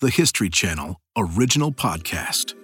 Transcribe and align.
the 0.00 0.10
History 0.10 0.48
Channel 0.48 1.00
original 1.16 1.72
podcast. 1.72 2.54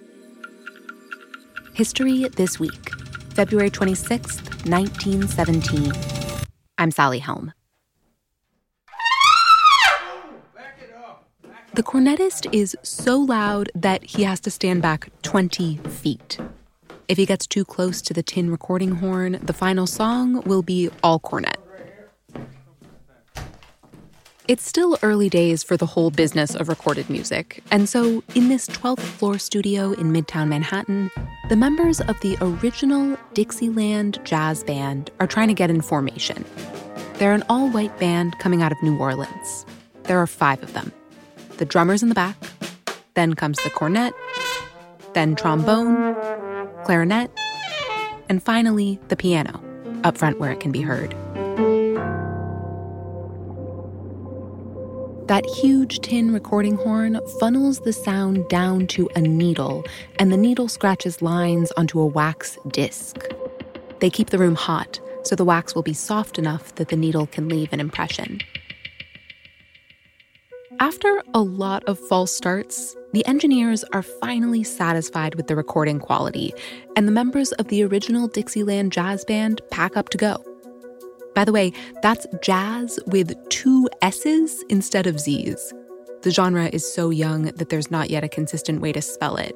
History 1.73 2.29
This 2.29 2.61
Week, 2.61 2.89
February 3.33 3.69
26th, 3.69 4.65
1917. 4.65 5.91
I'm 6.77 6.91
Sally 6.91 7.19
Helm. 7.19 7.51
The 11.73 11.83
cornetist 11.83 12.47
is 12.53 12.77
so 12.83 13.17
loud 13.17 13.69
that 13.75 14.05
he 14.05 14.23
has 14.23 14.39
to 14.39 14.49
stand 14.49 14.81
back 14.81 15.09
20 15.23 15.75
feet. 15.89 16.37
If 17.09 17.17
he 17.17 17.25
gets 17.25 17.45
too 17.45 17.65
close 17.65 18.01
to 18.03 18.13
the 18.13 18.23
tin 18.23 18.49
recording 18.49 18.91
horn, 18.91 19.41
the 19.43 19.51
final 19.51 19.87
song 19.87 20.41
will 20.45 20.63
be 20.63 20.89
all 21.03 21.19
cornet. 21.19 21.57
It's 24.47 24.63
still 24.63 24.99
early 25.01 25.27
days 25.27 25.63
for 25.63 25.75
the 25.75 25.87
whole 25.87 26.11
business 26.11 26.53
of 26.53 26.69
recorded 26.69 27.09
music, 27.09 27.63
and 27.71 27.89
so 27.89 28.21
in 28.35 28.47
this 28.47 28.67
12th 28.67 28.99
floor 28.99 29.39
studio 29.39 29.93
in 29.93 30.13
Midtown 30.13 30.49
Manhattan, 30.49 31.09
the 31.49 31.55
members 31.55 31.99
of 31.99 32.19
the 32.19 32.37
original 32.39 33.17
Dixieland 33.33 34.19
Jazz 34.23 34.63
Band 34.63 35.09
are 35.19 35.25
trying 35.25 35.47
to 35.47 35.55
get 35.55 35.71
in 35.71 35.81
formation. 35.81 36.45
They're 37.15 37.33
an 37.33 37.43
all 37.49 37.71
white 37.71 37.97
band 37.97 38.37
coming 38.37 38.61
out 38.61 38.71
of 38.71 38.77
New 38.83 38.95
Orleans. 38.99 39.65
There 40.03 40.19
are 40.19 40.27
five 40.27 40.61
of 40.61 40.73
them. 40.73 40.91
The 41.57 41.65
drummer's 41.65 42.03
in 42.03 42.09
the 42.09 42.15
back, 42.15 42.37
then 43.15 43.33
comes 43.33 43.57
the 43.63 43.71
cornet, 43.71 44.13
then 45.13 45.35
trombone, 45.35 46.15
clarinet, 46.83 47.31
and 48.29 48.43
finally 48.43 48.99
the 49.07 49.15
piano, 49.15 49.59
up 50.03 50.19
front 50.19 50.39
where 50.39 50.51
it 50.51 50.59
can 50.59 50.71
be 50.71 50.81
heard. 50.81 51.15
That 55.27 55.47
huge 55.47 56.01
tin 56.01 56.31
recording 56.31 56.75
horn 56.75 57.19
funnels 57.39 57.79
the 57.79 57.93
sound 57.93 58.47
down 58.47 58.85
to 58.87 59.09
a 59.15 59.21
needle, 59.21 59.83
and 60.19 60.31
the 60.31 60.37
needle 60.37 60.67
scratches 60.67 61.19
lines 61.19 61.71
onto 61.71 61.99
a 61.99 62.05
wax 62.05 62.59
disc. 62.67 63.17
They 64.01 64.11
keep 64.11 64.29
the 64.29 64.37
room 64.37 64.53
hot, 64.53 64.99
so 65.23 65.35
the 65.35 65.43
wax 65.43 65.73
will 65.73 65.81
be 65.81 65.93
soft 65.93 66.37
enough 66.37 66.75
that 66.75 66.89
the 66.89 66.95
needle 66.95 67.25
can 67.25 67.49
leave 67.49 67.73
an 67.73 67.79
impression. 67.79 68.39
After 70.79 71.23
a 71.33 71.41
lot 71.41 71.83
of 71.85 71.97
false 71.97 72.31
starts, 72.31 72.95
the 73.13 73.25
engineers 73.25 73.83
are 73.93 74.03
finally 74.03 74.63
satisfied 74.63 75.33
with 75.33 75.47
the 75.47 75.55
recording 75.55 75.99
quality, 75.99 76.53
and 76.95 77.07
the 77.07 77.11
members 77.11 77.51
of 77.53 77.69
the 77.69 77.83
original 77.83 78.27
Dixieland 78.27 78.91
Jazz 78.91 79.25
Band 79.25 79.59
pack 79.71 79.97
up 79.97 80.09
to 80.09 80.19
go. 80.19 80.54
By 81.35 81.43
the 81.43 81.51
way, 81.51 81.73
that's 82.01 82.25
jazz 82.41 82.97
with 83.07 83.33
two 83.49 83.89
S's 84.01 84.63
instead 84.69 85.05
of 85.05 85.19
Z's. 85.19 85.73
The 86.21 86.31
genre 86.31 86.69
is 86.71 86.91
so 86.91 87.09
young 87.09 87.43
that 87.43 87.69
there's 87.69 87.91
not 87.91 88.09
yet 88.09 88.23
a 88.23 88.29
consistent 88.29 88.81
way 88.81 88.91
to 88.93 89.01
spell 89.01 89.35
it. 89.35 89.53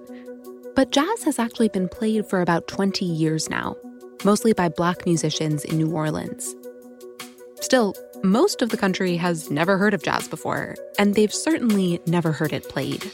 But 0.75 0.91
jazz 0.91 1.23
has 1.23 1.39
actually 1.39 1.69
been 1.69 1.89
played 1.89 2.27
for 2.27 2.41
about 2.41 2.67
20 2.67 3.05
years 3.05 3.50
now, 3.50 3.75
mostly 4.23 4.53
by 4.53 4.69
black 4.69 5.05
musicians 5.05 5.66
in 5.66 5.77
New 5.77 5.91
Orleans. 5.91 6.53
Still, 7.61 7.95
most 8.23 8.61
of 8.61 8.69
the 8.69 8.77
country 8.77 9.16
has 9.16 9.50
never 9.50 9.77
heard 9.77 9.94
of 9.94 10.03
jazz 10.03 10.27
before, 10.27 10.75
and 10.97 11.16
they've 11.16 11.33
certainly 11.33 12.02
never 12.05 12.33
heard 12.33 12.53
it 12.53 12.67
played. 12.67 13.09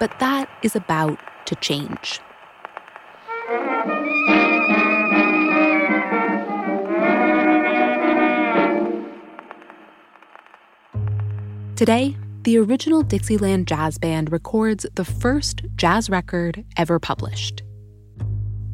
But 0.00 0.18
that 0.20 0.48
is 0.62 0.76
about 0.76 1.18
to 1.46 1.54
change. 1.56 2.20
Today, 11.78 12.16
the 12.42 12.58
original 12.58 13.04
Dixieland 13.04 13.68
Jazz 13.68 13.98
Band 13.98 14.32
records 14.32 14.84
the 14.96 15.04
first 15.04 15.62
jazz 15.76 16.10
record 16.10 16.64
ever 16.76 16.98
published. 16.98 17.62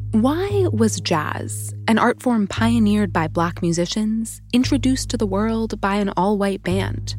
Why 0.09 0.65
was 0.71 1.01
jazz, 1.01 1.71
an 1.87 1.99
art 1.99 2.19
form 2.19 2.47
pioneered 2.47 3.13
by 3.13 3.27
black 3.27 3.61
musicians, 3.61 4.41
introduced 4.53 5.11
to 5.11 5.17
the 5.17 5.27
world 5.27 5.79
by 5.79 5.97
an 5.97 6.13
all 6.17 6.39
white 6.39 6.63
band? 6.63 7.15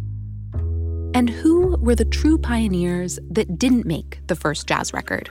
And 1.15 1.31
who 1.31 1.77
were 1.77 1.95
the 1.95 2.05
true 2.05 2.37
pioneers 2.37 3.21
that 3.31 3.57
didn't 3.57 3.87
make 3.87 4.27
the 4.27 4.35
first 4.35 4.67
jazz 4.67 4.93
record? 4.93 5.31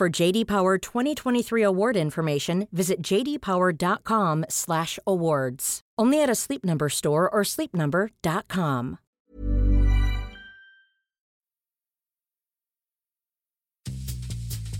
For 0.00 0.08
JD 0.08 0.46
Power 0.46 0.78
2023 0.78 1.62
award 1.62 1.94
information, 1.94 2.66
visit 2.72 3.02
jdpower.com/awards. 3.02 5.80
Only 5.98 6.22
at 6.22 6.30
a 6.30 6.34
Sleep 6.34 6.64
Number 6.64 6.88
store 6.88 7.28
or 7.28 7.42
sleepnumber.com. 7.42 8.98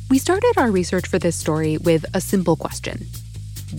We 0.09 0.19
started 0.19 0.55
our 0.57 0.71
research 0.71 1.07
for 1.07 1.19
this 1.19 1.37
story 1.37 1.77
with 1.77 2.07
a 2.15 2.21
simple 2.23 2.57
question. 2.57 3.07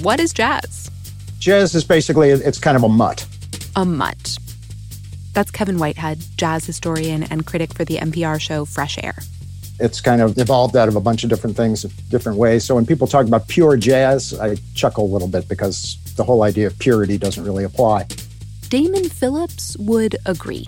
What 0.04 0.20
is 0.20 0.34
jazz? 0.34 0.92
Jazz 1.40 1.74
is 1.74 1.84
basically 1.84 2.30
it's 2.30 2.60
kind 2.60 2.78
of 2.78 2.84
a 2.84 2.90
mutt. 2.90 3.26
A 3.76 3.84
mutt. 3.84 4.38
That's 5.34 5.50
Kevin 5.50 5.80
Whitehead, 5.80 6.20
jazz 6.38 6.66
historian 6.66 7.24
and 7.24 7.48
critic 7.48 7.74
for 7.74 7.84
the 7.84 7.98
NPR 7.98 8.40
show 8.40 8.66
Fresh 8.66 9.04
Air 9.04 9.16
it's 9.82 10.00
kind 10.00 10.22
of 10.22 10.38
evolved 10.38 10.78
out 10.78 10.88
of 10.88 10.96
a 10.96 11.02
bunch 11.02 11.24
of 11.24 11.30
different 11.30 11.58
things, 11.58 11.84
different 12.10 12.38
ways. 12.38 12.64
So 12.64 12.76
when 12.76 12.86
people 12.86 13.08
talk 13.08 13.26
about 13.26 13.48
pure 13.48 13.76
jazz, 13.78 14.40
I 14.40 14.56
chuckle 14.76 15.06
a 15.06 15.12
little 15.12 15.28
bit 15.28 15.50
because 15.50 15.98
the 16.16 16.24
whole 16.24 16.44
idea 16.44 16.68
of 16.68 16.78
purity 16.80 17.18
doesn't 17.18 17.44
really 17.44 17.64
apply. 17.64 18.08
Damon 18.70 19.10
Phillips 19.10 19.76
would 19.78 20.16
agree. 20.26 20.66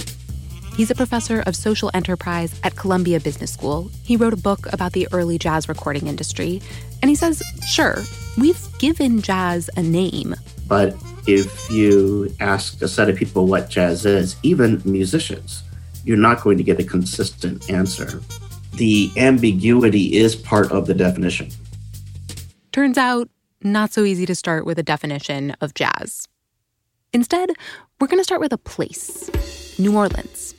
He's 0.76 0.90
a 0.90 0.96
professor 0.96 1.42
of 1.42 1.56
social 1.56 1.92
enterprise 1.94 2.60
at 2.64 2.76
Columbia 2.76 3.20
Business 3.20 3.54
School. 3.54 3.92
He 4.04 4.18
wrote 4.18 4.34
a 4.34 4.38
book 4.38 4.72
about 4.74 4.94
the 4.94 5.08
early 5.12 5.38
jazz 5.38 5.70
recording 5.70 6.08
industry. 6.08 6.62
And 7.02 7.10
he 7.10 7.16
says, 7.16 7.44
sure, 7.68 7.98
we've 8.38 8.60
given 8.80 9.22
jazz 9.22 9.70
a 9.78 9.84
name. 9.84 10.34
But 10.68 10.96
if 11.28 11.70
you 11.70 12.34
ask 12.40 12.82
a 12.82 12.88
set 12.88 13.08
of 13.08 13.16
people 13.16 13.46
what 13.46 13.70
jazz 13.70 14.06
is, 14.06 14.36
even 14.42 14.82
musicians, 14.84 15.62
you're 16.04 16.18
not 16.18 16.42
going 16.42 16.58
to 16.58 16.64
get 16.64 16.80
a 16.80 16.84
consistent 16.84 17.70
answer 17.70 18.22
the 18.76 19.12
ambiguity 19.18 20.16
is 20.16 20.36
part 20.36 20.72
of 20.72 20.88
the 20.88 20.94
definition. 20.94 21.50
Turns 22.72 22.98
out, 22.98 23.30
not 23.62 23.94
so 23.94 24.04
easy 24.04 24.26
to 24.26 24.36
start 24.36 24.66
with 24.66 24.80
a 24.80 24.84
definition 24.84 25.52
of 25.62 25.74
jazz. 25.74 26.28
Instead, 27.14 27.52
we're 28.00 28.08
going 28.08 28.20
to 28.20 28.24
start 28.24 28.42
with 28.42 28.52
a 28.52 28.58
place 28.58 29.30
New 29.80 29.96
Orleans. 29.96 30.56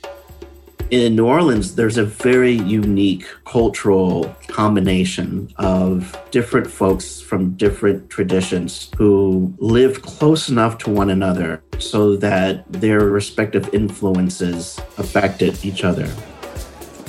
In 0.91 1.15
New 1.15 1.25
Orleans, 1.25 1.75
there's 1.75 1.97
a 1.97 2.05
very 2.05 2.51
unique 2.53 3.25
cultural 3.45 4.35
combination 4.47 5.51
of 5.57 6.15
different 6.29 6.69
folks 6.69 7.19
from 7.19 7.55
different 7.55 8.09
traditions 8.09 8.91
who 8.95 9.53
live 9.57 10.03
close 10.03 10.47
enough 10.47 10.77
to 10.79 10.91
one 10.91 11.09
another 11.09 11.63
so 11.79 12.15
that 12.17 12.71
their 12.71 12.99
respective 12.99 13.67
influences 13.73 14.79
affected 14.97 15.65
each 15.65 15.83
other. 15.83 16.07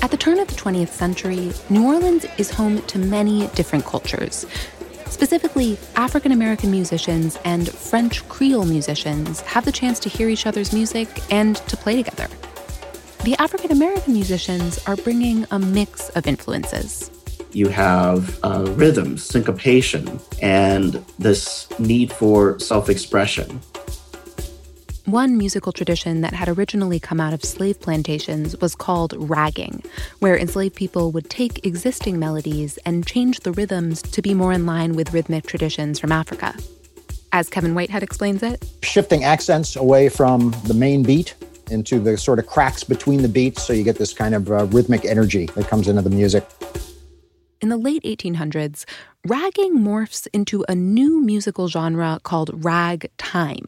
At 0.07 0.13
the 0.13 0.17
turn 0.17 0.39
of 0.39 0.47
the 0.47 0.55
20th 0.55 0.91
century, 0.91 1.53
New 1.69 1.85
Orleans 1.85 2.27
is 2.39 2.49
home 2.49 2.81
to 2.83 2.97
many 2.97 3.49
different 3.57 3.85
cultures. 3.85 4.47
Specifically, 5.07 5.79
African 5.97 6.31
American 6.31 6.71
musicians 6.71 7.37
and 7.45 7.69
French 7.69 8.23
Creole 8.29 8.67
musicians 8.67 9.41
have 9.41 9.65
the 9.65 9.73
chance 9.73 9.99
to 9.99 10.09
hear 10.09 10.29
each 10.29 10.47
other's 10.47 10.73
music 10.73 11.09
and 11.33 11.57
to 11.57 11.77
play 11.77 12.01
together. 12.01 12.29
The 13.25 13.35
African 13.41 13.73
American 13.73 14.13
musicians 14.13 14.79
are 14.87 14.95
bringing 14.95 15.45
a 15.51 15.59
mix 15.59 16.09
of 16.11 16.29
influences. 16.29 17.11
You 17.51 17.67
have 17.71 18.39
uh, 18.45 18.65
rhythm, 18.77 19.19
syncopation, 19.19 20.21
and 20.41 21.05
this 21.19 21.67
need 21.81 22.13
for 22.13 22.61
self 22.61 22.89
expression. 22.89 23.61
One 25.07 25.39
musical 25.39 25.71
tradition 25.71 26.23
that 26.23 26.33
had 26.33 26.49
originally 26.49 26.99
come 26.99 27.21
out 27.21 27.33
of 27.33 27.45
slave 27.45 27.81
plantations 27.81 28.57
was 28.61 28.75
called 28.75 29.15
ragging, 29.17 29.85
where 30.19 30.37
enslaved 30.37 30.75
people 30.75 31.13
would 31.13 31.31
take 31.31 31.65
existing 31.65 32.19
melodies 32.19 32.77
and 32.79 33.07
change 33.07 33.39
the 33.39 33.53
rhythms 33.53 34.03
to 34.03 34.21
be 34.21 34.35
more 34.35 34.53
in 34.53 34.67
line 34.67 34.97
with 34.97 35.13
rhythmic 35.13 35.47
traditions 35.47 36.01
from 36.01 36.11
Africa. 36.11 36.57
As 37.31 37.49
Kevin 37.49 37.77
Whitehead 37.77 38.03
explains 38.03 38.43
it, 38.43 38.69
shifting 38.83 39.23
accents 39.23 39.77
away 39.77 40.09
from 40.09 40.53
the 40.65 40.75
main 40.75 41.05
beat 41.05 41.37
into 41.71 42.01
the 42.01 42.19
sort 42.19 42.41
of 42.41 42.49
cracks 42.49 42.83
between 42.83 43.23
the 43.23 43.29
beats, 43.29 43.63
so 43.63 43.73
you 43.73 43.85
get 43.85 43.99
this 43.99 44.13
kind 44.13 44.35
of 44.35 44.51
uh, 44.51 44.65
rhythmic 44.67 45.05
energy 45.05 45.47
that 45.55 45.69
comes 45.69 45.87
into 45.87 46.03
the 46.03 46.11
music. 46.11 46.45
In 47.61 47.69
the 47.69 47.77
late 47.77 48.03
1800s, 48.03 48.85
ragging 49.25 49.79
morphs 49.79 50.27
into 50.33 50.65
a 50.69 50.75
new 50.75 51.21
musical 51.21 51.69
genre 51.69 52.19
called 52.25 52.51
ragtime. 52.65 53.67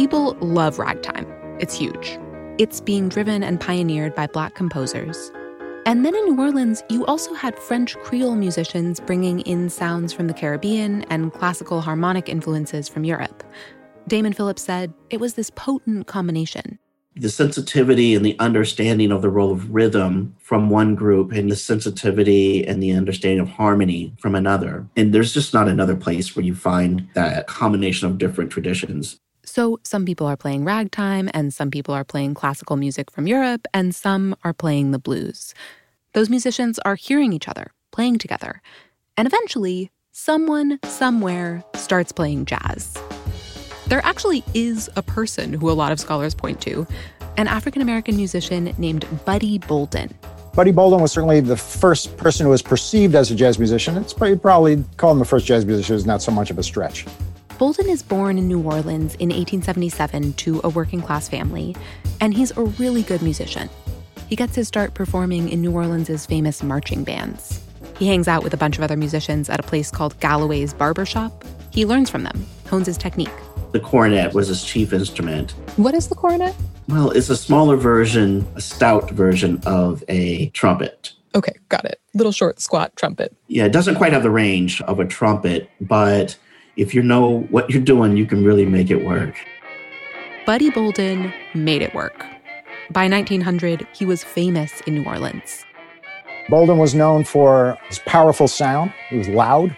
People 0.00 0.34
love 0.40 0.78
ragtime. 0.78 1.26
It's 1.58 1.76
huge. 1.76 2.18
It's 2.56 2.80
being 2.80 3.10
driven 3.10 3.42
and 3.42 3.60
pioneered 3.60 4.14
by 4.14 4.28
black 4.28 4.54
composers. 4.54 5.30
And 5.84 6.06
then 6.06 6.14
in 6.14 6.24
New 6.24 6.40
Orleans, 6.40 6.82
you 6.88 7.04
also 7.04 7.34
had 7.34 7.58
French 7.58 7.98
Creole 7.98 8.34
musicians 8.34 8.98
bringing 8.98 9.40
in 9.40 9.68
sounds 9.68 10.14
from 10.14 10.26
the 10.26 10.32
Caribbean 10.32 11.02
and 11.10 11.34
classical 11.34 11.82
harmonic 11.82 12.30
influences 12.30 12.88
from 12.88 13.04
Europe. 13.04 13.44
Damon 14.08 14.32
Phillips 14.32 14.62
said 14.62 14.94
it 15.10 15.20
was 15.20 15.34
this 15.34 15.50
potent 15.50 16.06
combination. 16.06 16.78
The 17.16 17.28
sensitivity 17.28 18.14
and 18.14 18.24
the 18.24 18.38
understanding 18.38 19.12
of 19.12 19.20
the 19.20 19.28
role 19.28 19.52
of 19.52 19.70
rhythm 19.70 20.34
from 20.38 20.70
one 20.70 20.94
group, 20.94 21.30
and 21.30 21.50
the 21.50 21.56
sensitivity 21.56 22.66
and 22.66 22.82
the 22.82 22.92
understanding 22.92 23.40
of 23.40 23.50
harmony 23.50 24.14
from 24.18 24.34
another. 24.34 24.86
And 24.96 25.12
there's 25.12 25.34
just 25.34 25.52
not 25.52 25.68
another 25.68 25.94
place 25.94 26.34
where 26.34 26.44
you 26.44 26.54
find 26.54 27.06
that 27.12 27.48
combination 27.48 28.08
of 28.08 28.16
different 28.16 28.50
traditions. 28.50 29.20
So 29.50 29.80
some 29.82 30.06
people 30.06 30.28
are 30.28 30.36
playing 30.36 30.64
ragtime, 30.64 31.28
and 31.34 31.52
some 31.52 31.72
people 31.72 31.92
are 31.92 32.04
playing 32.04 32.34
classical 32.34 32.76
music 32.76 33.10
from 33.10 33.26
Europe, 33.26 33.66
and 33.74 33.92
some 33.92 34.36
are 34.44 34.52
playing 34.52 34.92
the 34.92 34.98
blues. 35.00 35.54
Those 36.14 36.30
musicians 36.30 36.78
are 36.84 36.94
hearing 36.94 37.32
each 37.32 37.48
other, 37.48 37.72
playing 37.90 38.18
together. 38.18 38.62
And 39.16 39.26
eventually, 39.26 39.90
someone, 40.12 40.78
somewhere, 40.84 41.64
starts 41.74 42.12
playing 42.12 42.44
jazz. 42.44 42.96
There 43.88 44.00
actually 44.04 44.44
is 44.54 44.88
a 44.94 45.02
person 45.02 45.52
who 45.52 45.68
a 45.68 45.72
lot 45.72 45.90
of 45.90 45.98
scholars 45.98 46.32
point 46.32 46.60
to 46.60 46.86
an 47.36 47.48
African 47.48 47.82
American 47.82 48.16
musician 48.16 48.72
named 48.78 49.04
Buddy 49.24 49.58
Bolden. 49.58 50.14
Buddy 50.54 50.70
Bolden 50.70 51.00
was 51.00 51.10
certainly 51.10 51.40
the 51.40 51.56
first 51.56 52.16
person 52.16 52.46
who 52.46 52.50
was 52.50 52.62
perceived 52.62 53.16
as 53.16 53.32
a 53.32 53.34
jazz 53.34 53.58
musician. 53.58 53.96
It's 53.96 54.12
probably, 54.12 54.38
probably 54.38 54.84
call 54.96 55.10
him 55.10 55.18
the 55.18 55.24
first 55.24 55.44
jazz 55.44 55.66
musician 55.66 55.96
is 55.96 56.06
not 56.06 56.22
so 56.22 56.30
much 56.30 56.52
of 56.52 56.58
a 56.60 56.62
stretch. 56.62 57.04
Bolden 57.60 57.90
is 57.90 58.02
born 58.02 58.38
in 58.38 58.48
New 58.48 58.62
Orleans 58.62 59.14
in 59.16 59.28
1877 59.28 60.32
to 60.32 60.62
a 60.64 60.70
working 60.70 61.02
class 61.02 61.28
family, 61.28 61.76
and 62.18 62.32
he's 62.32 62.56
a 62.56 62.62
really 62.62 63.02
good 63.02 63.20
musician. 63.20 63.68
He 64.28 64.34
gets 64.34 64.54
his 64.54 64.66
start 64.66 64.94
performing 64.94 65.50
in 65.50 65.60
New 65.60 65.70
Orleans' 65.70 66.24
famous 66.24 66.62
marching 66.62 67.04
bands. 67.04 67.62
He 67.98 68.06
hangs 68.06 68.28
out 68.28 68.42
with 68.42 68.54
a 68.54 68.56
bunch 68.56 68.78
of 68.78 68.82
other 68.82 68.96
musicians 68.96 69.50
at 69.50 69.60
a 69.60 69.62
place 69.62 69.90
called 69.90 70.18
Galloway's 70.20 70.72
Barbershop. 70.72 71.44
He 71.70 71.84
learns 71.84 72.08
from 72.08 72.22
them, 72.22 72.46
hones 72.66 72.86
his 72.86 72.96
technique. 72.96 73.28
The 73.72 73.80
cornet 73.80 74.32
was 74.32 74.48
his 74.48 74.64
chief 74.64 74.94
instrument. 74.94 75.50
What 75.76 75.94
is 75.94 76.08
the 76.08 76.14
cornet? 76.14 76.56
Well, 76.88 77.10
it's 77.10 77.28
a 77.28 77.36
smaller 77.36 77.76
version, 77.76 78.46
a 78.54 78.62
stout 78.62 79.10
version 79.10 79.60
of 79.66 80.02
a 80.08 80.48
trumpet. 80.54 81.12
Okay, 81.34 81.52
got 81.68 81.84
it. 81.84 82.00
Little 82.14 82.32
short, 82.32 82.58
squat 82.58 82.96
trumpet. 82.96 83.36
Yeah, 83.48 83.66
it 83.66 83.72
doesn't 83.72 83.96
quite 83.96 84.14
have 84.14 84.22
the 84.22 84.30
range 84.30 84.80
of 84.80 84.98
a 84.98 85.04
trumpet, 85.04 85.68
but 85.78 86.38
if 86.80 86.94
you 86.94 87.02
know 87.02 87.42
what 87.50 87.68
you're 87.68 87.82
doing, 87.82 88.16
you 88.16 88.24
can 88.24 88.42
really 88.42 88.64
make 88.64 88.90
it 88.90 89.04
work. 89.04 89.36
Buddy 90.46 90.70
Bolden 90.70 91.30
made 91.52 91.82
it 91.82 91.94
work. 91.94 92.24
By 92.90 93.06
1900, 93.06 93.86
he 93.92 94.06
was 94.06 94.24
famous 94.24 94.80
in 94.86 94.94
New 94.94 95.04
Orleans. 95.04 95.66
Bolden 96.48 96.78
was 96.78 96.94
known 96.94 97.24
for 97.24 97.78
his 97.88 97.98
powerful 98.06 98.48
sound. 98.48 98.94
He 99.10 99.18
was 99.18 99.28
loud, 99.28 99.76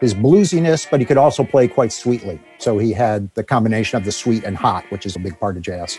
his 0.00 0.12
bluesiness, 0.12 0.86
but 0.88 1.00
he 1.00 1.06
could 1.06 1.16
also 1.16 1.44
play 1.44 1.66
quite 1.66 1.92
sweetly. 1.92 2.38
So 2.58 2.76
he 2.76 2.92
had 2.92 3.34
the 3.34 3.42
combination 3.42 3.96
of 3.96 4.04
the 4.04 4.12
sweet 4.12 4.44
and 4.44 4.54
hot, 4.54 4.84
which 4.90 5.06
is 5.06 5.16
a 5.16 5.18
big 5.18 5.40
part 5.40 5.56
of 5.56 5.62
jazz. 5.62 5.98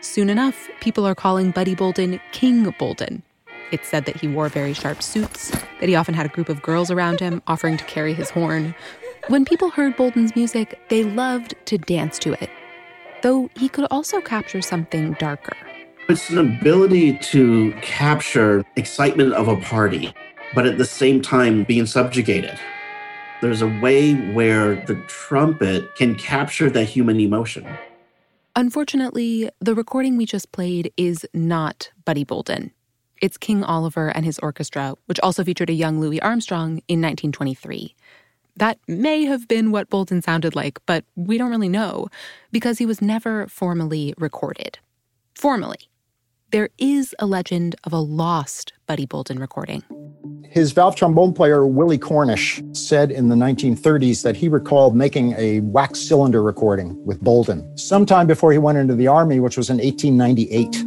Soon 0.00 0.28
enough, 0.28 0.68
people 0.80 1.06
are 1.06 1.14
calling 1.14 1.52
Buddy 1.52 1.76
Bolden 1.76 2.20
King 2.32 2.74
Bolden. 2.80 3.22
It's 3.70 3.86
said 3.86 4.06
that 4.06 4.16
he 4.16 4.26
wore 4.26 4.48
very 4.48 4.72
sharp 4.72 5.02
suits, 5.02 5.50
that 5.50 5.88
he 5.88 5.94
often 5.94 6.14
had 6.14 6.24
a 6.24 6.30
group 6.30 6.48
of 6.48 6.62
girls 6.62 6.90
around 6.90 7.20
him 7.20 7.42
offering 7.46 7.76
to 7.76 7.84
carry 7.84 8.14
his 8.14 8.30
horn, 8.30 8.74
when 9.28 9.44
people 9.44 9.68
heard 9.68 9.94
Bolden's 9.96 10.34
music, 10.34 10.80
they 10.88 11.04
loved 11.04 11.54
to 11.66 11.76
dance 11.76 12.18
to 12.20 12.32
it, 12.42 12.50
though 13.22 13.50
he 13.54 13.68
could 13.68 13.86
also 13.90 14.20
capture 14.20 14.62
something 14.62 15.12
darker. 15.14 15.56
It's 16.08 16.30
an 16.30 16.38
ability 16.38 17.18
to 17.18 17.72
capture 17.82 18.64
excitement 18.76 19.34
of 19.34 19.48
a 19.48 19.56
party, 19.56 20.14
but 20.54 20.66
at 20.66 20.78
the 20.78 20.86
same 20.86 21.20
time 21.20 21.64
being 21.64 21.84
subjugated. 21.84 22.58
There's 23.42 23.60
a 23.60 23.68
way 23.68 24.14
where 24.14 24.76
the 24.86 24.96
trumpet 25.06 25.94
can 25.96 26.14
capture 26.14 26.70
that 26.70 26.84
human 26.84 27.20
emotion. 27.20 27.66
Unfortunately, 28.56 29.50
the 29.60 29.74
recording 29.74 30.16
we 30.16 30.24
just 30.24 30.50
played 30.50 30.90
is 30.96 31.26
not 31.34 31.90
Buddy 32.06 32.24
Bolden. 32.24 32.72
It's 33.20 33.36
King 33.36 33.62
Oliver 33.62 34.08
and 34.08 34.24
his 34.24 34.38
orchestra, 34.38 34.94
which 35.06 35.20
also 35.20 35.44
featured 35.44 35.70
a 35.70 35.74
young 35.74 36.00
Louis 36.00 36.20
Armstrong 36.22 36.80
in 36.88 37.02
1923. 37.02 37.94
That 38.58 38.78
may 38.88 39.24
have 39.24 39.46
been 39.46 39.70
what 39.70 39.88
Bolden 39.88 40.20
sounded 40.20 40.56
like, 40.56 40.80
but 40.84 41.04
we 41.14 41.38
don't 41.38 41.50
really 41.50 41.68
know 41.68 42.08
because 42.50 42.78
he 42.78 42.86
was 42.86 43.00
never 43.00 43.46
formally 43.46 44.14
recorded. 44.18 44.80
Formally. 45.36 45.78
There 46.50 46.68
is 46.76 47.14
a 47.20 47.26
legend 47.26 47.76
of 47.84 47.92
a 47.92 48.00
lost 48.00 48.72
Buddy 48.86 49.06
Bolden 49.06 49.38
recording. 49.38 49.84
His 50.50 50.72
valve 50.72 50.96
trombone 50.96 51.34
player, 51.34 51.68
Willie 51.68 51.98
Cornish, 51.98 52.60
said 52.72 53.12
in 53.12 53.28
the 53.28 53.36
1930s 53.36 54.22
that 54.22 54.34
he 54.34 54.48
recalled 54.48 54.96
making 54.96 55.34
a 55.38 55.60
wax 55.60 56.00
cylinder 56.00 56.42
recording 56.42 57.00
with 57.06 57.20
Bolden 57.20 57.78
sometime 57.78 58.26
before 58.26 58.50
he 58.50 58.58
went 58.58 58.76
into 58.76 58.96
the 58.96 59.06
Army, 59.06 59.38
which 59.38 59.56
was 59.56 59.70
in 59.70 59.76
1898. 59.76 60.84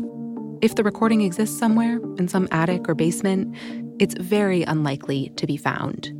If 0.61 0.75
the 0.75 0.83
recording 0.83 1.21
exists 1.21 1.57
somewhere, 1.57 2.01
in 2.17 2.27
some 2.27 2.49
attic 2.51 2.89
or 2.89 2.95
basement, 2.95 3.55
it's 3.99 4.15
very 4.15 4.63
unlikely 4.63 5.31
to 5.37 5.47
be 5.47 5.55
found. 5.55 6.11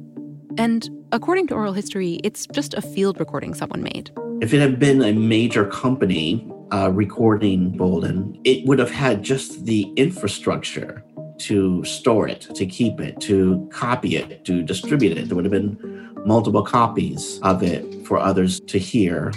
And 0.58 0.90
according 1.12 1.48
to 1.48 1.56
oral 1.56 1.74
history, 1.74 2.20
it's 2.24 2.46
just 2.54 2.74
a 2.74 2.82
field 2.82 3.20
recording 3.20 3.54
someone 3.54 3.84
made. 3.84 4.12
If 4.42 4.54
it 4.54 4.60
had 4.60 4.80
been 4.80 5.02
a 5.02 5.14
major 5.14 5.66
company 5.66 6.52
uh, 6.74 6.92
recording 6.92 7.78
Bolden, 7.78 8.40
it 8.44 8.66
would 8.66 8.80
have 8.80 8.92
had 8.92 9.24
just 9.24 9.66
the 9.66 9.84
infrastructure 9.96 11.04
to 11.40 11.84
store 11.86 12.28
it, 12.28 12.42
to 12.56 12.66
keep 12.66 13.00
it, 13.00 13.20
to 13.22 13.68
copy 13.72 14.16
it, 14.16 14.46
to 14.46 14.62
distribute 14.62 15.18
it. 15.18 15.28
There 15.28 15.36
would 15.36 15.46
have 15.46 15.52
been 15.52 16.14
multiple 16.26 16.64
copies 16.64 17.40
of 17.44 17.64
it 17.64 18.06
for 18.06 18.20
others 18.20 18.60
to 18.62 18.78
hear. 18.78 19.32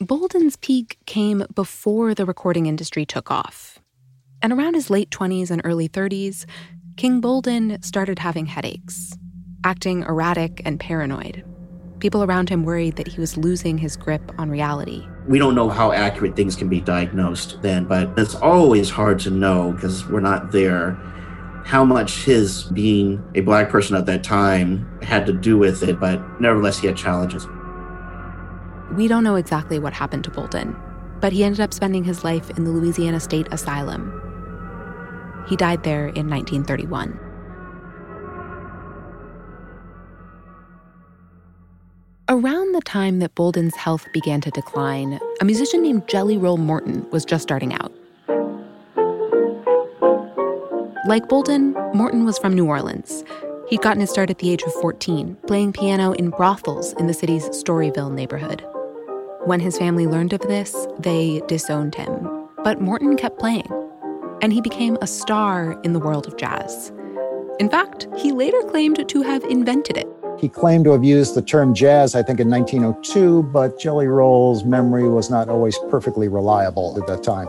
Bolden's 0.00 0.56
peak 0.56 0.98
came 1.06 1.44
before 1.54 2.14
the 2.14 2.24
recording 2.24 2.66
industry 2.66 3.04
took 3.04 3.30
off. 3.30 3.78
And 4.40 4.52
around 4.52 4.74
his 4.74 4.88
late 4.88 5.10
20s 5.10 5.50
and 5.50 5.60
early 5.64 5.88
30s, 5.88 6.46
King 6.96 7.20
Bolden 7.20 7.82
started 7.82 8.20
having 8.20 8.46
headaches 8.46 9.16
acting 9.68 10.02
erratic 10.04 10.62
and 10.64 10.80
paranoid. 10.80 11.44
People 11.98 12.24
around 12.24 12.48
him 12.48 12.64
worried 12.64 12.96
that 12.96 13.06
he 13.06 13.20
was 13.20 13.36
losing 13.36 13.76
his 13.76 13.98
grip 13.98 14.32
on 14.38 14.48
reality. 14.48 15.06
We 15.26 15.38
don't 15.38 15.54
know 15.54 15.68
how 15.68 15.92
accurate 15.92 16.34
things 16.34 16.56
can 16.56 16.70
be 16.70 16.80
diagnosed 16.80 17.60
then, 17.60 17.84
but 17.84 18.18
it's 18.18 18.34
always 18.34 18.88
hard 18.88 19.18
to 19.20 19.30
know 19.30 19.72
because 19.72 20.08
we're 20.08 20.20
not 20.20 20.52
there 20.52 20.92
how 21.66 21.84
much 21.84 22.24
his 22.24 22.62
being 22.72 23.22
a 23.34 23.40
black 23.40 23.68
person 23.68 23.94
at 23.94 24.06
that 24.06 24.24
time 24.24 24.88
had 25.02 25.26
to 25.26 25.34
do 25.34 25.58
with 25.58 25.82
it, 25.82 26.00
but 26.00 26.18
nevertheless, 26.40 26.78
he 26.78 26.86
had 26.86 26.96
challenges. 26.96 27.46
We 28.92 29.06
don't 29.06 29.22
know 29.22 29.36
exactly 29.36 29.78
what 29.78 29.92
happened 29.92 30.24
to 30.24 30.30
Bolden, 30.30 30.74
but 31.20 31.34
he 31.34 31.44
ended 31.44 31.60
up 31.60 31.74
spending 31.74 32.04
his 32.04 32.24
life 32.24 32.48
in 32.56 32.64
the 32.64 32.70
Louisiana 32.70 33.20
State 33.20 33.48
Asylum. 33.50 34.14
He 35.46 35.56
died 35.56 35.82
there 35.82 36.06
in 36.06 36.26
1931. 36.30 37.27
Around 42.30 42.72
the 42.72 42.82
time 42.82 43.20
that 43.20 43.34
Bolden's 43.34 43.74
health 43.74 44.06
began 44.12 44.42
to 44.42 44.50
decline, 44.50 45.18
a 45.40 45.46
musician 45.46 45.82
named 45.82 46.06
Jelly 46.08 46.36
Roll 46.36 46.58
Morton 46.58 47.08
was 47.10 47.24
just 47.24 47.42
starting 47.42 47.72
out. 47.72 47.90
Like 51.06 51.26
Bolden, 51.26 51.72
Morton 51.94 52.26
was 52.26 52.38
from 52.38 52.52
New 52.52 52.66
Orleans. 52.66 53.24
He'd 53.70 53.80
gotten 53.80 54.02
his 54.02 54.10
start 54.10 54.28
at 54.28 54.40
the 54.40 54.50
age 54.50 54.62
of 54.64 54.74
14, 54.74 55.38
playing 55.46 55.72
piano 55.72 56.12
in 56.12 56.28
brothels 56.28 56.92
in 56.98 57.06
the 57.06 57.14
city's 57.14 57.48
Storyville 57.48 58.12
neighborhood. 58.12 58.62
When 59.46 59.60
his 59.60 59.78
family 59.78 60.06
learned 60.06 60.34
of 60.34 60.42
this, 60.42 60.86
they 60.98 61.40
disowned 61.48 61.94
him. 61.94 62.46
But 62.62 62.78
Morton 62.78 63.16
kept 63.16 63.38
playing, 63.38 63.72
and 64.42 64.52
he 64.52 64.60
became 64.60 64.98
a 65.00 65.06
star 65.06 65.80
in 65.82 65.94
the 65.94 65.98
world 65.98 66.26
of 66.26 66.36
jazz. 66.36 66.92
In 67.58 67.70
fact, 67.70 68.06
he 68.18 68.32
later 68.32 68.60
claimed 68.64 69.08
to 69.08 69.22
have 69.22 69.44
invented 69.44 69.96
it 69.96 70.17
He 70.38 70.48
claimed 70.48 70.84
to 70.84 70.92
have 70.92 71.02
used 71.02 71.34
the 71.34 71.42
term 71.42 71.74
jazz, 71.74 72.14
I 72.14 72.22
think, 72.22 72.38
in 72.38 72.48
1902, 72.48 73.42
but 73.44 73.80
Jelly 73.80 74.06
Roll's 74.06 74.64
memory 74.64 75.08
was 75.08 75.30
not 75.30 75.48
always 75.48 75.76
perfectly 75.90 76.28
reliable 76.28 76.96
at 76.96 77.08
that 77.08 77.24
time. 77.24 77.48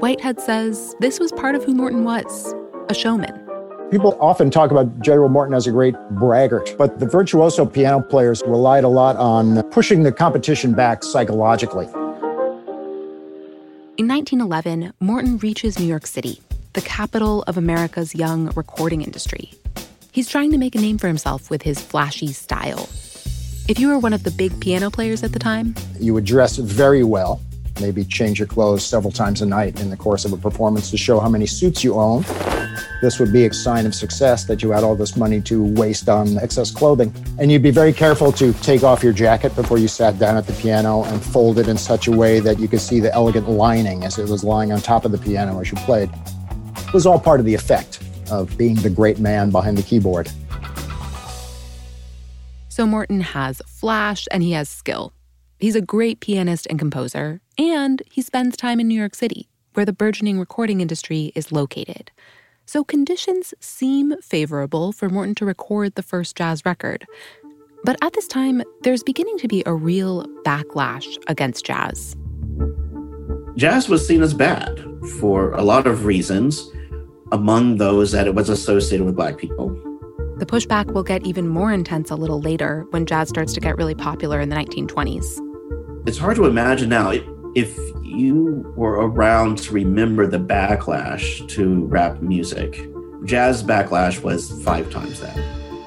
Whitehead 0.00 0.40
says 0.40 0.94
this 1.00 1.20
was 1.20 1.30
part 1.32 1.54
of 1.54 1.62
who 1.62 1.74
Morton 1.74 2.04
was 2.04 2.54
a 2.88 2.94
showman. 2.94 3.36
People 3.90 4.16
often 4.18 4.50
talk 4.50 4.70
about 4.70 5.00
Jelly 5.00 5.18
Roll 5.18 5.28
Morton 5.28 5.52
as 5.52 5.66
a 5.66 5.72
great 5.72 5.94
braggart, 6.12 6.74
but 6.78 7.00
the 7.00 7.06
virtuoso 7.06 7.66
piano 7.66 8.00
players 8.00 8.42
relied 8.46 8.84
a 8.84 8.88
lot 8.88 9.16
on 9.16 9.62
pushing 9.70 10.02
the 10.02 10.12
competition 10.12 10.72
back 10.72 11.04
psychologically. 11.04 11.86
In 13.98 14.08
1911, 14.08 14.94
Morton 15.00 15.36
reaches 15.38 15.78
New 15.78 15.84
York 15.84 16.06
City, 16.06 16.40
the 16.72 16.80
capital 16.80 17.42
of 17.42 17.58
America's 17.58 18.14
young 18.14 18.50
recording 18.52 19.02
industry. 19.02 19.52
He's 20.12 20.28
trying 20.28 20.50
to 20.50 20.58
make 20.58 20.74
a 20.74 20.80
name 20.80 20.98
for 20.98 21.06
himself 21.06 21.50
with 21.50 21.62
his 21.62 21.80
flashy 21.80 22.32
style. 22.32 22.88
If 23.68 23.78
you 23.78 23.86
were 23.86 23.98
one 24.00 24.12
of 24.12 24.24
the 24.24 24.32
big 24.32 24.58
piano 24.60 24.90
players 24.90 25.22
at 25.22 25.32
the 25.32 25.38
time, 25.38 25.76
you 26.00 26.14
would 26.14 26.24
dress 26.24 26.56
very 26.56 27.04
well, 27.04 27.40
maybe 27.80 28.04
change 28.04 28.40
your 28.40 28.48
clothes 28.48 28.84
several 28.84 29.12
times 29.12 29.40
a 29.40 29.46
night 29.46 29.80
in 29.80 29.88
the 29.88 29.96
course 29.96 30.24
of 30.24 30.32
a 30.32 30.36
performance 30.36 30.90
to 30.90 30.96
show 30.96 31.20
how 31.20 31.28
many 31.28 31.46
suits 31.46 31.84
you 31.84 31.94
own. 31.94 32.24
This 33.00 33.20
would 33.20 33.32
be 33.32 33.46
a 33.46 33.52
sign 33.52 33.86
of 33.86 33.94
success 33.94 34.46
that 34.46 34.64
you 34.64 34.72
had 34.72 34.82
all 34.82 34.96
this 34.96 35.16
money 35.16 35.40
to 35.42 35.62
waste 35.74 36.08
on 36.08 36.38
excess 36.38 36.72
clothing. 36.72 37.14
And 37.38 37.52
you'd 37.52 37.62
be 37.62 37.70
very 37.70 37.92
careful 37.92 38.32
to 38.32 38.52
take 38.54 38.82
off 38.82 39.04
your 39.04 39.12
jacket 39.12 39.54
before 39.54 39.78
you 39.78 39.86
sat 39.86 40.18
down 40.18 40.36
at 40.36 40.44
the 40.44 40.54
piano 40.54 41.04
and 41.04 41.22
fold 41.22 41.60
it 41.60 41.68
in 41.68 41.78
such 41.78 42.08
a 42.08 42.10
way 42.10 42.40
that 42.40 42.58
you 42.58 42.66
could 42.66 42.80
see 42.80 42.98
the 42.98 43.14
elegant 43.14 43.48
lining 43.48 44.02
as 44.02 44.18
it 44.18 44.28
was 44.28 44.42
lying 44.42 44.72
on 44.72 44.80
top 44.80 45.04
of 45.04 45.12
the 45.12 45.18
piano 45.18 45.60
as 45.60 45.70
you 45.70 45.78
played. 45.78 46.10
It 46.76 46.92
was 46.92 47.06
all 47.06 47.20
part 47.20 47.38
of 47.38 47.46
the 47.46 47.54
effect 47.54 47.99
of 48.30 48.56
being 48.56 48.76
the 48.76 48.90
great 48.90 49.18
man 49.18 49.50
behind 49.50 49.76
the 49.76 49.82
keyboard. 49.82 50.30
So 52.68 52.86
Morton 52.86 53.20
has 53.20 53.60
flash 53.66 54.26
and 54.30 54.42
he 54.42 54.52
has 54.52 54.68
skill. 54.68 55.12
He's 55.58 55.76
a 55.76 55.82
great 55.82 56.20
pianist 56.20 56.66
and 56.70 56.78
composer, 56.78 57.42
and 57.58 58.02
he 58.10 58.22
spends 58.22 58.56
time 58.56 58.80
in 58.80 58.88
New 58.88 58.98
York 58.98 59.14
City, 59.14 59.48
where 59.74 59.84
the 59.84 59.92
burgeoning 59.92 60.38
recording 60.38 60.80
industry 60.80 61.32
is 61.34 61.52
located. 61.52 62.10
So 62.64 62.84
conditions 62.84 63.52
seem 63.60 64.14
favorable 64.22 64.92
for 64.92 65.10
Morton 65.10 65.34
to 65.34 65.44
record 65.44 65.96
the 65.96 66.02
first 66.02 66.36
jazz 66.36 66.64
record. 66.64 67.04
But 67.84 67.96
at 68.00 68.12
this 68.12 68.28
time, 68.28 68.62
there's 68.82 69.02
beginning 69.02 69.36
to 69.38 69.48
be 69.48 69.62
a 69.66 69.74
real 69.74 70.24
backlash 70.44 71.18
against 71.26 71.66
jazz. 71.66 72.16
Jazz 73.56 73.88
was 73.88 74.06
seen 74.06 74.22
as 74.22 74.32
bad 74.32 74.82
for 75.18 75.52
a 75.52 75.62
lot 75.62 75.86
of 75.86 76.04
reasons, 76.04 76.70
among 77.32 77.76
those 77.76 78.12
that 78.12 78.26
it 78.26 78.34
was 78.34 78.48
associated 78.48 79.04
with 79.04 79.16
black 79.16 79.38
people. 79.38 79.68
The 80.38 80.46
pushback 80.46 80.92
will 80.92 81.02
get 81.02 81.26
even 81.26 81.48
more 81.48 81.72
intense 81.72 82.10
a 82.10 82.16
little 82.16 82.40
later 82.40 82.86
when 82.90 83.04
jazz 83.04 83.28
starts 83.28 83.52
to 83.52 83.60
get 83.60 83.76
really 83.76 83.94
popular 83.94 84.40
in 84.40 84.48
the 84.48 84.56
1920s. 84.56 85.38
It's 86.06 86.16
hard 86.16 86.36
to 86.36 86.46
imagine 86.46 86.88
now 86.88 87.12
if 87.54 87.76
you 88.02 88.72
were 88.76 89.06
around 89.06 89.58
to 89.58 89.72
remember 89.72 90.26
the 90.26 90.38
backlash 90.38 91.46
to 91.50 91.84
rap 91.86 92.22
music, 92.22 92.88
jazz 93.24 93.62
backlash 93.62 94.22
was 94.22 94.50
five 94.64 94.90
times 94.90 95.20
that. 95.20 95.36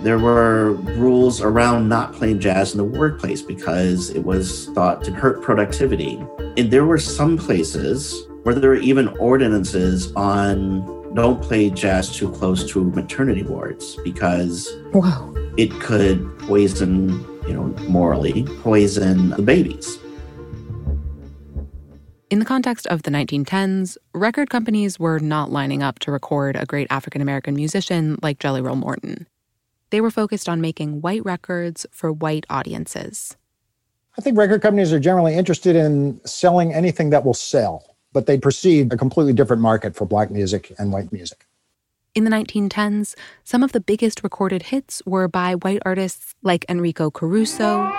There 0.03 0.19
were 0.19 0.73
rules 0.73 1.41
around 1.41 1.87
not 1.87 2.13
playing 2.13 2.39
jazz 2.39 2.73
in 2.73 2.77
the 2.77 2.83
workplace 2.83 3.41
because 3.41 4.09
it 4.09 4.23
was 4.23 4.67
thought 4.75 5.03
to 5.05 5.11
hurt 5.11 5.41
productivity. 5.41 6.21
And 6.57 6.69
there 6.69 6.85
were 6.85 6.97
some 6.99 7.37
places 7.37 8.27
where 8.43 8.53
there 8.53 8.71
were 8.71 8.75
even 8.75 9.07
ordinances 9.17 10.13
on 10.13 11.02
don't 11.13 11.41
play 11.41 11.69
jazz 11.69 12.15
too 12.15 12.31
close 12.31 12.69
to 12.71 12.83
maternity 12.83 13.43
wards 13.43 13.97
because 14.03 14.69
Whoa. 14.91 15.33
it 15.57 15.71
could 15.79 16.37
poison, 16.39 17.09
you 17.47 17.53
know, 17.53 17.65
morally 17.87 18.43
poison 18.61 19.29
the 19.29 19.41
babies. 19.41 19.99
In 22.29 22.39
the 22.39 22.45
context 22.45 22.87
of 22.87 23.03
the 23.03 23.11
1910s, 23.11 23.95
record 24.15 24.49
companies 24.49 24.97
were 24.97 25.19
not 25.19 25.51
lining 25.51 25.83
up 25.83 25.99
to 25.99 26.11
record 26.11 26.55
a 26.55 26.65
great 26.65 26.87
African 26.89 27.21
American 27.21 27.53
musician 27.53 28.17
like 28.23 28.39
Jelly 28.39 28.59
Roll 28.59 28.75
Morton. 28.75 29.27
They 29.91 30.01
were 30.01 30.09
focused 30.09 30.49
on 30.49 30.59
making 30.59 31.01
white 31.01 31.23
records 31.23 31.85
for 31.91 32.11
white 32.11 32.47
audiences. 32.49 33.37
I 34.17 34.21
think 34.21 34.35
record 34.35 34.63
companies 34.63 34.91
are 34.91 34.99
generally 34.99 35.35
interested 35.35 35.75
in 35.75 36.19
selling 36.25 36.73
anything 36.73 37.11
that 37.11 37.23
will 37.23 37.35
sell, 37.35 37.92
but 38.13 38.27
they 38.27 38.37
perceived 38.37 38.93
a 38.93 38.97
completely 38.97 39.33
different 39.33 39.61
market 39.61 39.95
for 39.95 40.05
black 40.05 40.31
music 40.31 40.71
and 40.77 40.93
white 40.93 41.11
music. 41.11 41.45
In 42.15 42.23
the 42.23 42.29
1910s, 42.29 43.15
some 43.43 43.63
of 43.63 43.71
the 43.71 43.79
biggest 43.79 44.23
recorded 44.23 44.63
hits 44.63 45.01
were 45.05 45.27
by 45.27 45.55
white 45.55 45.81
artists 45.83 46.35
like 46.43 46.63
Enrico 46.69 47.09
Caruso, 47.09 47.91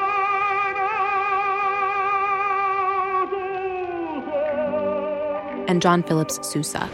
and 5.66 5.82
John 5.82 6.02
Phillips 6.02 6.38
Sousa. 6.46 6.88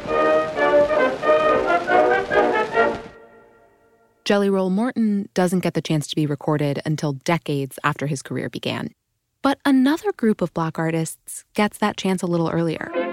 Jelly 4.24 4.48
Roll 4.48 4.70
Morton 4.70 5.28
doesn't 5.34 5.60
get 5.60 5.74
the 5.74 5.82
chance 5.82 6.06
to 6.06 6.16
be 6.16 6.24
recorded 6.24 6.80
until 6.86 7.14
decades 7.14 7.78
after 7.82 8.06
his 8.06 8.22
career 8.22 8.48
began. 8.48 8.90
But 9.42 9.58
another 9.64 10.12
group 10.12 10.40
of 10.40 10.54
black 10.54 10.78
artists 10.78 11.44
gets 11.54 11.78
that 11.78 11.96
chance 11.96 12.22
a 12.22 12.26
little 12.26 12.48
earlier. 12.48 13.09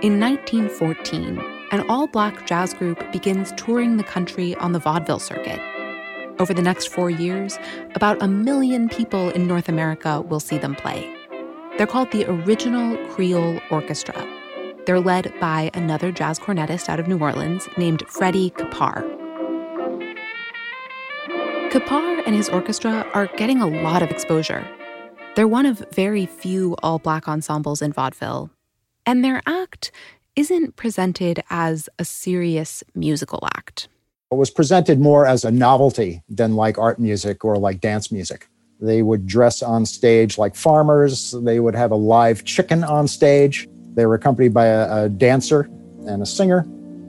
In 0.00 0.20
1914, 0.20 1.40
an 1.72 1.84
all 1.90 2.06
black 2.06 2.46
jazz 2.46 2.72
group 2.72 3.10
begins 3.10 3.52
touring 3.56 3.96
the 3.96 4.04
country 4.04 4.54
on 4.54 4.70
the 4.70 4.78
vaudeville 4.78 5.18
circuit. 5.18 5.58
Over 6.38 6.54
the 6.54 6.62
next 6.62 6.86
four 6.86 7.10
years, 7.10 7.58
about 7.96 8.22
a 8.22 8.28
million 8.28 8.88
people 8.88 9.30
in 9.30 9.48
North 9.48 9.68
America 9.68 10.20
will 10.20 10.38
see 10.38 10.56
them 10.56 10.76
play. 10.76 11.12
They're 11.76 11.88
called 11.88 12.12
the 12.12 12.26
Original 12.30 12.96
Creole 13.08 13.60
Orchestra. 13.72 14.14
They're 14.86 15.00
led 15.00 15.34
by 15.40 15.72
another 15.74 16.12
jazz 16.12 16.38
cornetist 16.38 16.88
out 16.88 17.00
of 17.00 17.08
New 17.08 17.18
Orleans 17.18 17.68
named 17.76 18.04
Freddie 18.06 18.50
Keppard. 18.50 19.02
Keppard 21.72 22.22
and 22.24 22.36
his 22.36 22.48
orchestra 22.48 23.04
are 23.14 23.26
getting 23.36 23.60
a 23.60 23.66
lot 23.66 24.04
of 24.04 24.12
exposure. 24.12 24.64
They're 25.34 25.48
one 25.48 25.66
of 25.66 25.84
very 25.90 26.24
few 26.24 26.76
all 26.84 27.00
black 27.00 27.26
ensembles 27.26 27.82
in 27.82 27.92
vaudeville, 27.92 28.50
and 29.08 29.24
their 29.24 29.40
act 29.46 29.90
isn't 30.36 30.76
presented 30.76 31.42
as 31.48 31.88
a 31.98 32.04
serious 32.04 32.84
musical 32.94 33.40
act. 33.56 33.88
It 34.30 34.34
was 34.34 34.50
presented 34.50 35.00
more 35.00 35.26
as 35.26 35.46
a 35.46 35.50
novelty 35.50 36.22
than 36.28 36.56
like 36.56 36.76
art 36.76 36.98
music 36.98 37.42
or 37.42 37.56
like 37.56 37.80
dance 37.80 38.12
music. 38.12 38.48
They 38.82 39.00
would 39.00 39.26
dress 39.26 39.62
on 39.62 39.86
stage 39.86 40.36
like 40.36 40.54
farmers, 40.54 41.34
they 41.40 41.58
would 41.58 41.74
have 41.74 41.90
a 41.90 41.96
live 41.96 42.44
chicken 42.44 42.84
on 42.84 43.08
stage. 43.08 43.66
They 43.94 44.04
were 44.04 44.14
accompanied 44.14 44.52
by 44.52 44.66
a, 44.66 45.04
a 45.04 45.08
dancer 45.08 45.62
and 46.06 46.22
a 46.22 46.26
singer, 46.26 46.66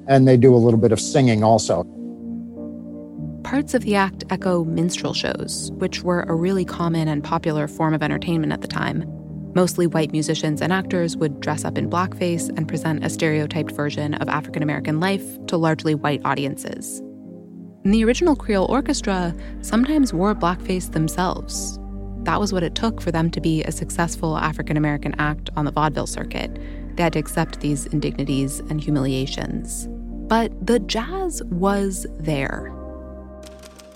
and 0.08 0.26
they 0.26 0.38
do 0.38 0.56
a 0.56 0.62
little 0.66 0.80
bit 0.80 0.94
of 0.94 1.02
singing 1.02 1.44
also. 1.44 1.84
Parts 3.44 3.74
of 3.74 3.84
the 3.84 3.96
act 3.96 4.24
echo 4.30 4.64
minstrel 4.64 5.14
shows, 5.14 5.70
which 5.74 6.02
were 6.02 6.22
a 6.24 6.34
really 6.34 6.64
common 6.64 7.10
and 7.10 7.26
popular 7.26 7.68
form 7.68 7.94
of 7.94 8.02
entertainment 8.02 8.54
at 8.54 8.62
the 8.62 8.68
time. 8.68 9.04
Mostly 9.56 9.88
white 9.88 10.12
musicians 10.12 10.62
and 10.62 10.72
actors 10.72 11.18
would 11.18 11.40
dress 11.40 11.66
up 11.66 11.78
in 11.78 11.90
blackface 11.90 12.50
and 12.56 12.68
present 12.68 13.04
a 13.04 13.10
stereotyped 13.10 13.72
version 13.72 14.14
of 14.16 14.30
African 14.30 14.62
American 14.62 15.00
life 15.00 15.24
to 15.48 15.58
largely 15.58 15.96
white 15.96 16.22
audiences. 16.24 17.00
And 17.84 17.94
the 17.94 18.06
original 18.06 18.36
Creole 18.36 18.68
orchestra 18.70 19.34
sometimes 19.62 20.14
wore 20.14 20.36
blackface 20.36 20.92
themselves. 20.92 21.80
That 22.24 22.40
was 22.40 22.54
what 22.54 22.64
it 22.64 22.76
took 22.76 23.02
for 23.02 23.12
them 23.12 23.32
to 23.32 23.42
be 23.42 23.64
a 23.64 23.72
successful 23.72 24.38
African 24.38 24.78
American 24.78 25.16
act 25.20 25.50
on 25.56 25.66
the 25.66 25.72
vaudeville 25.72 26.06
circuit. 26.06 26.60
They 26.96 27.04
had 27.04 27.14
to 27.14 27.20
accept 27.20 27.62
these 27.62 27.88
indignities 27.88 28.60
and 28.60 28.80
humiliations. 28.80 29.88
But 30.28 30.68
the 30.68 30.80
jazz 30.80 31.42
was 31.46 32.06
there. 32.20 32.72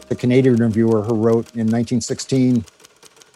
The 0.08 0.16
Canadian 0.16 0.56
reviewer 0.56 1.02
who 1.04 1.16
wrote 1.16 1.54
in 1.54 1.68
1916 1.68 2.66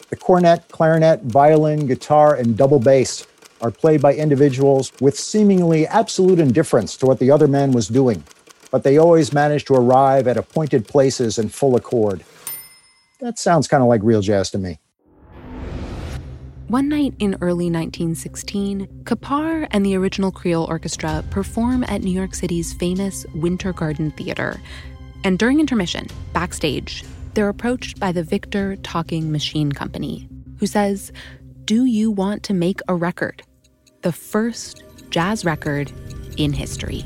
the 0.09 0.15
cornet, 0.15 0.67
clarinet, 0.69 1.23
violin, 1.23 1.85
guitar, 1.85 2.35
and 2.35 2.55
double 2.57 2.79
bass 2.79 3.27
are 3.61 3.71
played 3.71 4.01
by 4.01 4.13
individuals 4.13 4.91
with 5.01 5.17
seemingly 5.17 5.87
absolute 5.87 6.39
indifference 6.39 6.95
to 6.97 7.05
what 7.05 7.19
the 7.19 7.31
other 7.31 7.47
man 7.47 7.71
was 7.71 7.87
doing, 7.87 8.23
but 8.71 8.83
they 8.83 8.97
always 8.97 9.33
manage 9.33 9.65
to 9.65 9.73
arrive 9.73 10.27
at 10.27 10.37
appointed 10.37 10.87
places 10.87 11.37
in 11.37 11.49
full 11.49 11.75
accord. 11.75 12.23
That 13.19 13.39
sounds 13.39 13.67
kind 13.67 13.81
of 13.81 13.89
like 13.89 14.01
real 14.03 14.21
jazz 14.21 14.51
to 14.51 14.57
me. 14.57 14.79
One 16.67 16.89
night 16.89 17.13
in 17.19 17.37
early 17.39 17.71
1916, 17.71 19.03
Keppard 19.03 19.67
and 19.71 19.85
the 19.85 19.95
original 19.95 20.31
Creole 20.31 20.65
Orchestra 20.65 21.23
perform 21.29 21.85
at 21.87 22.01
New 22.01 22.11
York 22.11 22.35
City's 22.35 22.73
famous 22.73 23.25
Winter 23.33 23.71
Garden 23.71 24.11
Theater. 24.11 24.59
And 25.23 25.39
during 25.39 25.61
intermission, 25.61 26.07
backstage, 26.33 27.05
they're 27.37 27.49
approached 27.49 27.99
by 27.99 28.11
the 28.11 28.23
Victor 28.23 28.77
Talking 28.77 29.31
Machine 29.31 29.71
Company, 29.71 30.27
who 30.57 30.65
says, 30.65 31.11
Do 31.65 31.85
you 31.85 32.09
want 32.09 32.41
to 32.45 32.53
make 32.55 32.79
a 32.87 32.95
record? 32.95 33.43
The 34.01 34.11
first 34.11 34.83
jazz 35.11 35.45
record 35.45 35.91
in 36.37 36.51
history. 36.51 37.05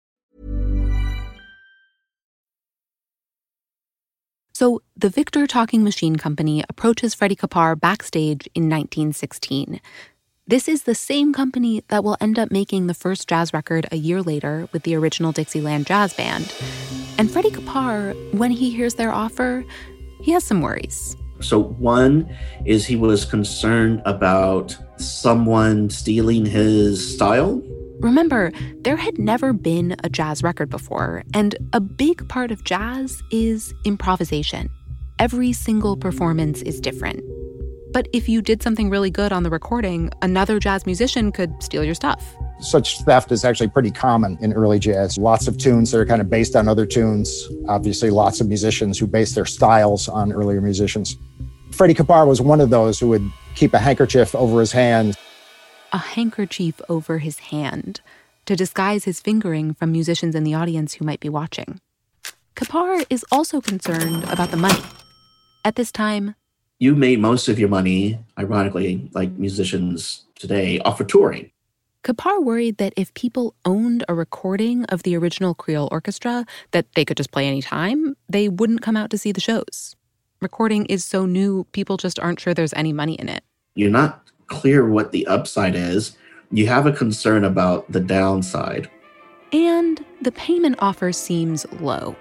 So, 4.61 4.83
the 4.95 5.09
Victor 5.09 5.47
Talking 5.47 5.83
Machine 5.83 6.17
Company 6.17 6.63
approaches 6.69 7.15
Freddie 7.15 7.35
Keppard 7.35 7.79
backstage 7.79 8.47
in 8.53 8.69
1916. 8.69 9.81
This 10.45 10.67
is 10.67 10.83
the 10.83 10.93
same 10.93 11.33
company 11.33 11.83
that 11.87 12.03
will 12.03 12.15
end 12.21 12.37
up 12.37 12.51
making 12.51 12.85
the 12.85 12.93
first 12.93 13.27
jazz 13.27 13.55
record 13.55 13.87
a 13.91 13.95
year 13.95 14.21
later 14.21 14.69
with 14.71 14.83
the 14.83 14.93
original 14.93 15.31
Dixieland 15.31 15.87
Jazz 15.87 16.13
Band. 16.13 16.53
And 17.17 17.31
Freddie 17.31 17.49
Keppard, 17.49 18.35
when 18.35 18.51
he 18.51 18.69
hears 18.69 18.93
their 18.93 19.11
offer, 19.11 19.65
he 20.21 20.31
has 20.33 20.43
some 20.43 20.61
worries. 20.61 21.17
So, 21.39 21.57
one 21.57 22.31
is 22.63 22.85
he 22.85 22.95
was 22.95 23.25
concerned 23.25 24.03
about 24.05 24.77
someone 24.97 25.89
stealing 25.89 26.45
his 26.45 27.15
style. 27.15 27.63
Remember, 28.01 28.51
there 28.79 28.95
had 28.95 29.19
never 29.19 29.53
been 29.53 29.95
a 30.03 30.09
jazz 30.09 30.41
record 30.41 30.71
before, 30.71 31.23
and 31.35 31.55
a 31.71 31.79
big 31.79 32.27
part 32.27 32.49
of 32.51 32.63
jazz 32.63 33.21
is 33.29 33.75
improvisation. 33.85 34.71
Every 35.19 35.53
single 35.53 35.95
performance 35.95 36.63
is 36.63 36.81
different. 36.81 37.21
But 37.93 38.07
if 38.11 38.27
you 38.27 38.41
did 38.41 38.63
something 38.63 38.89
really 38.89 39.11
good 39.11 39.31
on 39.31 39.43
the 39.43 39.51
recording, 39.51 40.09
another 40.23 40.59
jazz 40.59 40.87
musician 40.87 41.31
could 41.31 41.61
steal 41.61 41.83
your 41.83 41.93
stuff. 41.93 42.25
Such 42.59 42.99
theft 43.01 43.31
is 43.31 43.45
actually 43.45 43.67
pretty 43.67 43.91
common 43.91 44.35
in 44.41 44.51
early 44.53 44.79
jazz. 44.79 45.19
Lots 45.19 45.47
of 45.47 45.59
tunes 45.59 45.91
that 45.91 45.99
are 45.99 46.05
kind 46.05 46.21
of 46.21 46.29
based 46.29 46.55
on 46.55 46.67
other 46.67 46.87
tunes. 46.87 47.47
Obviously, 47.67 48.09
lots 48.09 48.41
of 48.41 48.47
musicians 48.47 48.97
who 48.97 49.05
base 49.05 49.35
their 49.35 49.45
styles 49.45 50.09
on 50.09 50.31
earlier 50.31 50.59
musicians. 50.59 51.17
Freddie 51.69 51.93
Keppard 51.93 52.27
was 52.27 52.41
one 52.41 52.61
of 52.61 52.71
those 52.71 52.99
who 52.99 53.09
would 53.09 53.29
keep 53.53 53.75
a 53.75 53.79
handkerchief 53.79 54.33
over 54.33 54.59
his 54.59 54.71
hand. 54.71 55.15
A 55.93 55.97
handkerchief 55.97 56.79
over 56.87 57.17
his 57.17 57.39
hand 57.39 58.01
to 58.45 58.55
disguise 58.55 59.03
his 59.03 59.19
fingering 59.19 59.73
from 59.73 59.91
musicians 59.91 60.35
in 60.35 60.43
the 60.43 60.53
audience 60.53 60.93
who 60.93 61.05
might 61.05 61.19
be 61.19 61.29
watching. 61.29 61.81
Keppard 62.55 63.05
is 63.09 63.25
also 63.31 63.59
concerned 63.59 64.23
about 64.25 64.51
the 64.51 64.57
money. 64.57 64.81
At 65.65 65.75
this 65.75 65.91
time, 65.91 66.35
You 66.79 66.95
made 66.95 67.19
most 67.19 67.47
of 67.47 67.59
your 67.59 67.69
money, 67.69 68.17
ironically, 68.39 69.09
like 69.13 69.31
musicians 69.33 70.25
today, 70.35 70.79
off 70.79 70.99
of 70.99 71.07
touring. 71.07 71.51
Keppard 72.03 72.43
worried 72.43 72.77
that 72.77 72.93
if 72.97 73.13
people 73.13 73.53
owned 73.65 74.03
a 74.07 74.15
recording 74.15 74.85
of 74.85 75.03
the 75.03 75.15
original 75.15 75.53
Creole 75.53 75.89
orchestra 75.91 76.45
that 76.71 76.87
they 76.95 77.05
could 77.05 77.17
just 77.17 77.31
play 77.31 77.47
anytime, 77.47 78.15
they 78.27 78.49
wouldn't 78.49 78.81
come 78.81 78.97
out 78.97 79.11
to 79.11 79.17
see 79.17 79.31
the 79.31 79.41
shows. 79.41 79.95
Recording 80.41 80.85
is 80.87 81.05
so 81.05 81.27
new, 81.27 81.65
people 81.71 81.97
just 81.97 82.19
aren't 82.19 82.39
sure 82.39 82.53
there's 82.55 82.73
any 82.73 82.93
money 82.93 83.13
in 83.13 83.29
it. 83.29 83.43
You're 83.75 83.91
not 83.91 84.20
clear 84.51 84.87
what 84.87 85.11
the 85.11 85.25
upside 85.25 85.75
is. 85.75 86.15
You 86.51 86.67
have 86.67 86.85
a 86.85 86.91
concern 86.91 87.43
about 87.43 87.91
the 87.91 88.01
downside. 88.01 88.91
And 89.51 90.05
the 90.21 90.31
payment 90.31 90.75
offer 90.79 91.11
seems 91.11 91.65
low. 91.79 92.15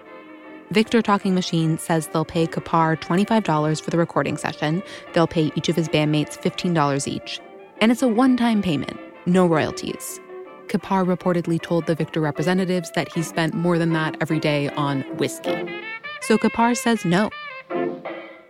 Victor 0.70 1.02
Talking 1.02 1.34
Machine 1.34 1.78
says 1.78 2.06
they'll 2.06 2.24
pay 2.24 2.46
Keppard 2.46 3.00
$25 3.00 3.82
for 3.82 3.90
the 3.90 3.98
recording 3.98 4.36
session. 4.36 4.82
They'll 5.12 5.26
pay 5.26 5.50
each 5.56 5.68
of 5.68 5.74
his 5.74 5.88
bandmates 5.88 6.38
$15 6.40 7.08
each. 7.08 7.40
And 7.80 7.90
it's 7.90 8.02
a 8.02 8.08
one 8.08 8.36
time 8.36 8.62
payment, 8.62 8.98
no 9.26 9.46
royalties. 9.46 10.20
Keppard 10.68 11.06
reportedly 11.06 11.60
told 11.60 11.86
the 11.86 11.96
Victor 11.96 12.20
representatives 12.20 12.92
that 12.92 13.12
he 13.12 13.22
spent 13.22 13.54
more 13.54 13.78
than 13.78 13.92
that 13.94 14.16
every 14.20 14.38
day 14.38 14.68
on 14.70 15.02
whiskey. 15.16 15.82
So 16.20 16.38
Keppard 16.38 16.76
says 16.76 17.04
no. 17.04 17.30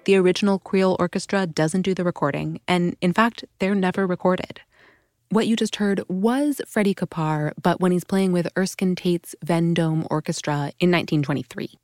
The 0.04 0.16
original 0.16 0.58
Creole 0.58 0.96
Orchestra 0.98 1.46
doesn't 1.46 1.82
do 1.82 1.94
the 1.94 2.04
recording, 2.04 2.60
and 2.66 2.96
in 3.00 3.12
fact, 3.12 3.44
they're 3.58 3.74
never 3.74 4.06
recorded. 4.06 4.60
What 5.28 5.46
you 5.46 5.56
just 5.56 5.76
heard 5.76 6.02
was 6.08 6.60
Freddie 6.66 6.94
Keppard, 6.94 7.52
but 7.62 7.80
when 7.80 7.92
he's 7.92 8.04
playing 8.04 8.32
with 8.32 8.48
Erskine 8.56 8.96
Tate's 8.96 9.34
Vendome 9.44 10.06
Orchestra 10.10 10.72
in 10.80 10.90
1923. 10.90 11.74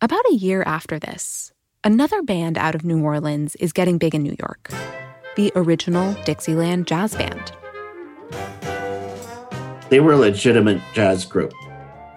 About 0.00 0.24
a 0.30 0.34
year 0.34 0.62
after 0.64 0.98
this, 0.98 1.52
another 1.84 2.22
band 2.22 2.56
out 2.56 2.74
of 2.74 2.84
New 2.84 3.02
Orleans 3.02 3.56
is 3.56 3.72
getting 3.72 3.98
big 3.98 4.14
in 4.14 4.22
New 4.22 4.36
York 4.38 4.70
the 5.36 5.52
original 5.54 6.14
Dixieland 6.24 6.86
Jazz 6.86 7.14
Band. 7.14 7.52
They 9.88 10.00
were 10.00 10.12
a 10.12 10.16
legitimate 10.16 10.80
jazz 10.92 11.24
group. 11.24 11.52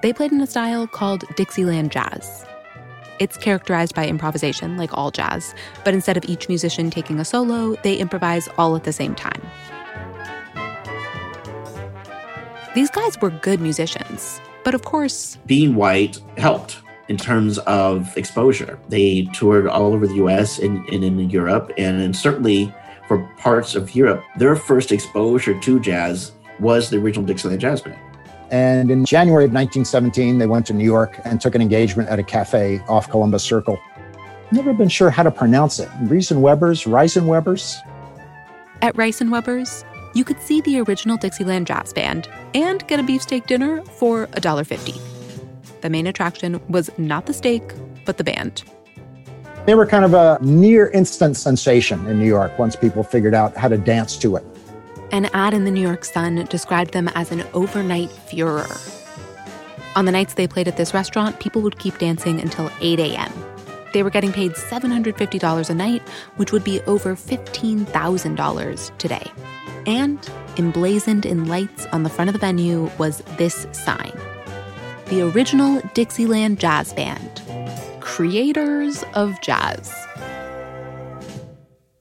They 0.01 0.13
played 0.13 0.31
in 0.31 0.41
a 0.41 0.47
style 0.47 0.87
called 0.87 1.23
Dixieland 1.35 1.91
Jazz. 1.91 2.45
It's 3.19 3.37
characterized 3.37 3.93
by 3.93 4.07
improvisation, 4.07 4.77
like 4.77 4.97
all 4.97 5.11
jazz, 5.11 5.53
but 5.83 5.93
instead 5.93 6.17
of 6.17 6.25
each 6.25 6.49
musician 6.49 6.89
taking 6.89 7.19
a 7.19 7.25
solo, 7.25 7.75
they 7.83 7.95
improvise 7.97 8.49
all 8.57 8.75
at 8.75 8.83
the 8.83 8.93
same 8.93 9.15
time. 9.15 9.41
These 12.73 12.89
guys 12.89 13.21
were 13.21 13.29
good 13.29 13.61
musicians, 13.61 14.41
but 14.63 14.73
of 14.73 14.83
course, 14.83 15.37
Being 15.45 15.75
white 15.75 16.19
helped 16.37 16.79
in 17.07 17.17
terms 17.17 17.59
of 17.59 18.15
exposure. 18.17 18.79
They 18.89 19.29
toured 19.33 19.67
all 19.67 19.93
over 19.93 20.07
the 20.07 20.15
US 20.15 20.57
and, 20.57 20.87
and 20.89 21.03
in 21.03 21.29
Europe, 21.29 21.71
and, 21.77 22.01
and 22.01 22.15
certainly 22.15 22.73
for 23.07 23.19
parts 23.37 23.75
of 23.75 23.93
Europe, 23.93 24.23
their 24.37 24.55
first 24.55 24.91
exposure 24.91 25.59
to 25.59 25.79
jazz 25.79 26.31
was 26.59 26.89
the 26.89 26.97
original 26.97 27.25
Dixieland 27.25 27.61
Jazz 27.61 27.81
Band. 27.81 27.99
And 28.53 28.89
in 28.89 29.03
January 29.03 29.43
of 29.43 29.51
1917, 29.51 30.37
they 30.37 30.47
went 30.47 30.65
to 30.67 30.73
New 30.73 30.85
York 30.85 31.19
and 31.25 31.41
took 31.41 31.55
an 31.55 31.61
engagement 31.61 32.07
at 32.07 32.19
a 32.19 32.23
cafe 32.23 32.79
off 32.87 33.09
Columbus 33.09 33.43
Circle. 33.43 33.77
Never 34.51 34.73
been 34.73 34.89
sure 34.89 35.09
how 35.09 35.23
to 35.23 35.31
pronounce 35.31 35.79
it. 35.79 35.89
Reisen 36.03 36.39
Weber's, 36.39 36.83
Reisen 36.83 37.25
Weber's? 37.25 37.81
at 38.83 38.95
Rice 38.97 39.21
Weber's, 39.21 39.85
you 40.13 40.25
could 40.25 40.39
see 40.41 40.59
the 40.61 40.79
original 40.81 41.15
Dixieland 41.15 41.65
Jazz 41.65 41.93
Band 41.93 42.27
and 42.53 42.85
get 42.87 42.99
a 42.99 43.03
beefsteak 43.03 43.47
dinner 43.47 43.81
for 43.83 44.27
$1.50. 44.27 44.99
The 45.81 45.89
main 45.89 46.05
attraction 46.05 46.61
was 46.67 46.91
not 46.97 47.25
the 47.25 47.33
steak, 47.33 47.63
but 48.05 48.17
the 48.17 48.25
band. 48.25 48.63
They 49.65 49.75
were 49.75 49.85
kind 49.85 50.03
of 50.03 50.13
a 50.13 50.37
near 50.41 50.89
instant 50.89 51.37
sensation 51.37 52.05
in 52.07 52.19
New 52.19 52.27
York 52.27 52.59
once 52.59 52.75
people 52.75 53.03
figured 53.03 53.33
out 53.33 53.55
how 53.55 53.69
to 53.69 53.77
dance 53.77 54.17
to 54.17 54.35
it. 54.35 54.45
An 55.13 55.25
ad 55.25 55.53
in 55.53 55.63
the 55.63 55.69
New 55.69 55.79
York 55.79 56.05
Sun 56.05 56.45
described 56.45 56.91
them 56.91 57.07
as 57.09 57.31
an 57.31 57.43
overnight 57.53 58.09
furor. 58.09 58.65
On 59.95 60.05
the 60.05 60.11
nights 60.11 60.33
they 60.33 60.47
played 60.47 60.67
at 60.67 60.75
this 60.75 60.91
restaurant, 60.91 61.39
people 61.39 61.61
would 61.61 61.77
keep 61.77 61.99
dancing 61.99 62.41
until 62.41 62.71
8 62.81 62.99
a.m. 62.99 63.31
They 63.93 64.01
were 64.01 64.09
getting 64.09 64.31
paid 64.31 64.53
$750 64.53 65.69
a 65.69 65.73
night, 65.75 66.01
which 66.37 66.51
would 66.51 66.63
be 66.63 66.81
over 66.87 67.15
$15,000 67.15 68.97
today. 68.97 69.31
And 69.85 70.27
emblazoned 70.57 71.27
in 71.27 71.45
lights 71.45 71.85
on 71.91 72.01
the 72.01 72.09
front 72.09 72.29
of 72.29 72.33
the 72.33 72.39
venue 72.39 72.89
was 72.97 73.19
this 73.37 73.67
sign 73.71 74.19
The 75.09 75.29
original 75.29 75.79
Dixieland 75.93 76.59
Jazz 76.59 76.91
Band, 76.91 77.39
creators 77.99 79.03
of 79.13 79.39
jazz. 79.41 79.93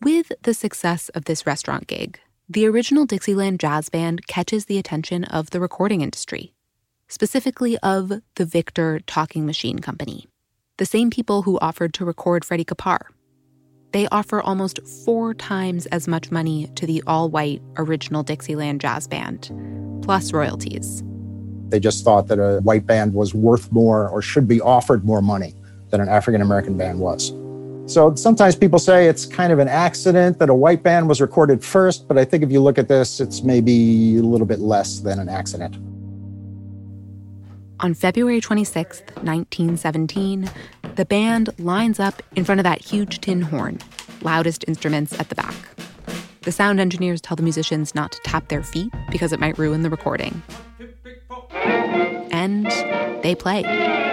With 0.01 0.33
the 0.45 0.55
success 0.55 1.11
of 1.11 1.27
this 1.27 1.47
restaurant 1.47 1.89
gig, 1.89 2.19
the 2.53 2.67
original 2.67 3.07
Dixieland 3.07 3.61
Jazz 3.61 3.89
Band 3.89 4.27
catches 4.27 4.67
the 4.67 4.77
attention 4.77 5.25
of 5.25 5.51
the 5.51 5.61
recording 5.61 6.03
industry, 6.03 6.53
specifically 7.09 7.79
of 7.79 8.13
the 8.35 8.45
Victor 8.45 9.01
Talking 9.07 9.47
Machine 9.47 9.79
Company, 9.79 10.29
the 10.77 10.85
same 10.85 11.09
people 11.09 11.43
who 11.43 11.59
offered 11.61 11.95
to 11.95 12.05
record 12.05 12.45
Freddie 12.45 12.67
Keppard. 12.67 13.05
They 13.93 14.07
offer 14.09 14.43
almost 14.43 14.87
four 15.03 15.33
times 15.33 15.87
as 15.87 16.07
much 16.07 16.31
money 16.31 16.67
to 16.75 16.87
the 16.87 17.03
all 17.07 17.31
white 17.31 17.63
original 17.79 18.23
Dixieland 18.23 18.83
Jazz 18.83 19.09
Band, 19.09 19.51
plus 20.03 20.35
royalties. 20.35 21.03
They 21.71 21.81
just 21.81 22.05
thought 22.05 22.29
that 22.29 22.39
a 22.39 22.61
white 22.61 22.87
band 22.87 23.15
was 23.15 23.33
worth 23.35 23.73
more 23.73 24.11
or 24.11 24.21
should 24.21 24.47
be 24.47 24.61
offered 24.61 25.07
more 25.07 25.23
money 25.23 25.55
than 25.89 26.03
an 26.03 26.11
African 26.11 26.43
American 26.43 26.77
band 26.77 27.01
was. 27.01 27.33
So 27.87 28.15
sometimes 28.15 28.55
people 28.55 28.79
say 28.79 29.09
it's 29.09 29.27
kind 29.27 29.53
of 29.53 29.59
an 29.59 29.69
accident 29.69 30.39
that 30.39 30.49
a 30.49 30.55
white 30.55 30.83
band 30.83 31.09
was 31.09 31.21
recorded 31.21 31.65
first, 31.65 32.07
but 32.09 32.17
I 32.17 32.25
think 32.25 32.43
if 32.43 32.51
you 32.51 32.61
look 32.61 32.79
at 32.79 32.89
this, 32.89 33.21
it's 33.21 33.43
maybe 33.43 34.17
a 34.17 34.23
little 34.23 34.47
bit 34.47 34.61
less 34.61 35.01
than 35.01 35.19
an 35.19 35.29
accident. 35.29 35.77
On 37.81 37.95
February 37.95 38.41
26, 38.41 39.01
1917, 39.23 40.49
the 40.95 41.05
band 41.05 41.51
lines 41.59 41.99
up 41.99 42.23
in 42.37 42.45
front 42.45 42.61
of 42.61 42.65
that 42.65 42.81
huge 42.81 43.21
tin 43.21 43.43
horn, 43.43 43.81
loudest 44.23 44.65
instruments 44.69 45.19
at 45.19 45.29
the 45.29 45.35
back. 45.35 45.55
The 46.43 46.53
sound 46.53 46.79
engineers 46.79 47.21
tell 47.21 47.37
the 47.37 47.43
musicians 47.43 47.95
not 47.95 48.13
to 48.13 48.21
tap 48.25 48.49
their 48.49 48.63
feet 48.63 48.93
because 49.11 49.33
it 49.33 49.41
might 49.41 49.59
ruin 49.59 49.83
the 49.83 49.91
recording. 49.91 50.43
And 52.31 52.67
they 53.25 53.35
play. 53.35 54.12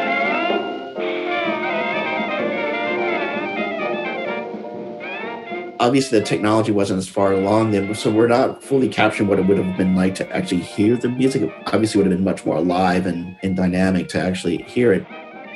Obviously 5.79 6.19
the 6.19 6.25
technology 6.25 6.71
wasn't 6.71 6.97
as 6.97 7.07
far 7.07 7.33
along 7.33 7.71
then, 7.71 7.93
so 7.95 8.11
we're 8.11 8.27
not 8.27 8.63
fully 8.63 8.89
capturing 8.89 9.29
what 9.29 9.39
it 9.39 9.45
would 9.47 9.57
have 9.57 9.77
been 9.77 9.95
like 9.95 10.15
to 10.15 10.35
actually 10.35 10.61
hear 10.61 10.95
the 10.97 11.09
music. 11.09 11.43
It 11.43 11.53
obviously, 11.67 12.01
would 12.01 12.11
have 12.11 12.17
been 12.17 12.25
much 12.25 12.45
more 12.45 12.57
alive 12.57 13.05
and, 13.05 13.35
and 13.41 13.55
dynamic 13.55 14.09
to 14.09 14.19
actually 14.19 14.57
hear 14.63 14.93
it. 14.93 15.05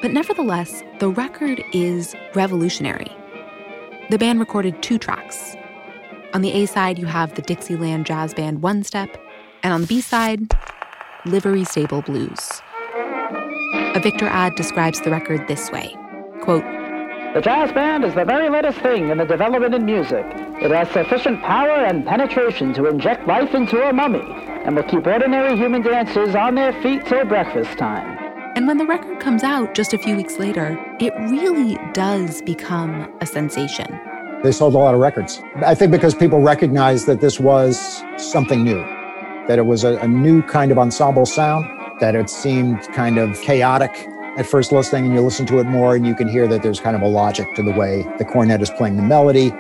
But 0.01 0.11
nevertheless, 0.11 0.83
the 0.99 1.09
record 1.09 1.63
is 1.73 2.15
revolutionary. 2.33 3.11
The 4.09 4.17
band 4.17 4.39
recorded 4.39 4.81
two 4.81 4.97
tracks. 4.97 5.55
On 6.33 6.41
the 6.41 6.51
A 6.51 6.65
side, 6.65 6.97
you 6.97 7.05
have 7.05 7.35
the 7.35 7.41
Dixieland 7.41 8.05
Jazz 8.05 8.33
Band 8.33 8.61
One 8.61 8.83
Step, 8.83 9.17
and 9.61 9.73
on 9.73 9.81
the 9.81 9.87
B 9.87 10.01
side, 10.01 10.51
Livery 11.25 11.63
Stable 11.63 12.01
Blues. 12.01 12.61
A 13.95 13.99
Victor 13.99 14.25
ad 14.25 14.55
describes 14.55 14.99
the 15.01 15.11
record 15.11 15.47
this 15.47 15.71
way 15.71 15.95
quote, 16.41 16.65
the 17.33 17.41
jazz 17.41 17.71
band 17.71 18.03
is 18.05 18.13
the 18.13 18.23
very 18.23 18.47
latest 18.47 18.77
thing 18.79 19.09
in 19.09 19.17
the 19.17 19.25
development 19.25 19.73
in 19.73 19.83
music. 19.83 20.23
It 20.61 20.69
has 20.69 20.87
sufficient 20.91 21.41
power 21.41 21.83
and 21.83 22.05
penetration 22.05 22.75
to 22.75 22.85
inject 22.85 23.27
life 23.27 23.55
into 23.55 23.81
a 23.81 23.91
mummy 23.91 24.21
and 24.65 24.75
will 24.75 24.83
keep 24.83 25.07
ordinary 25.07 25.57
human 25.57 25.81
dancers 25.81 26.35
on 26.35 26.53
their 26.53 26.79
feet 26.83 27.07
till 27.07 27.25
breakfast 27.25 27.75
time. 27.79 28.19
And 28.55 28.67
when 28.67 28.77
the 28.77 28.85
record 28.85 29.19
comes 29.19 29.41
out 29.41 29.73
just 29.73 29.93
a 29.93 29.97
few 29.97 30.15
weeks 30.15 30.37
later, 30.37 30.77
it 30.99 31.11
really 31.31 31.79
does 31.93 32.43
become 32.43 33.11
a 33.19 33.25
sensation. 33.25 33.99
They 34.43 34.51
sold 34.51 34.75
a 34.75 34.77
lot 34.77 34.93
of 34.93 34.99
records. 34.99 35.41
I 35.55 35.73
think 35.73 35.91
because 35.91 36.13
people 36.13 36.39
recognized 36.39 37.07
that 37.07 37.19
this 37.19 37.39
was 37.39 38.03
something 38.17 38.63
new, 38.63 38.83
that 39.47 39.57
it 39.57 39.65
was 39.65 39.83
a, 39.83 39.97
a 39.97 40.07
new 40.07 40.43
kind 40.43 40.71
of 40.71 40.77
ensemble 40.77 41.25
sound, 41.25 41.65
that 41.99 42.13
it 42.13 42.29
seemed 42.29 42.83
kind 42.93 43.17
of 43.17 43.41
chaotic 43.41 44.07
at 44.37 44.45
first 44.45 44.71
listening 44.71 45.05
and 45.05 45.13
you 45.13 45.21
listen 45.21 45.45
to 45.45 45.59
it 45.59 45.65
more 45.65 45.95
and 45.95 46.05
you 46.05 46.15
can 46.15 46.27
hear 46.27 46.47
that 46.47 46.63
there's 46.63 46.79
kind 46.79 46.95
of 46.95 47.01
a 47.01 47.07
logic 47.07 47.47
to 47.55 47.63
the 47.63 47.71
way 47.71 48.03
the 48.17 48.25
cornet 48.25 48.61
is 48.61 48.69
playing 48.71 48.97
the 48.97 49.03
melody 49.03 49.51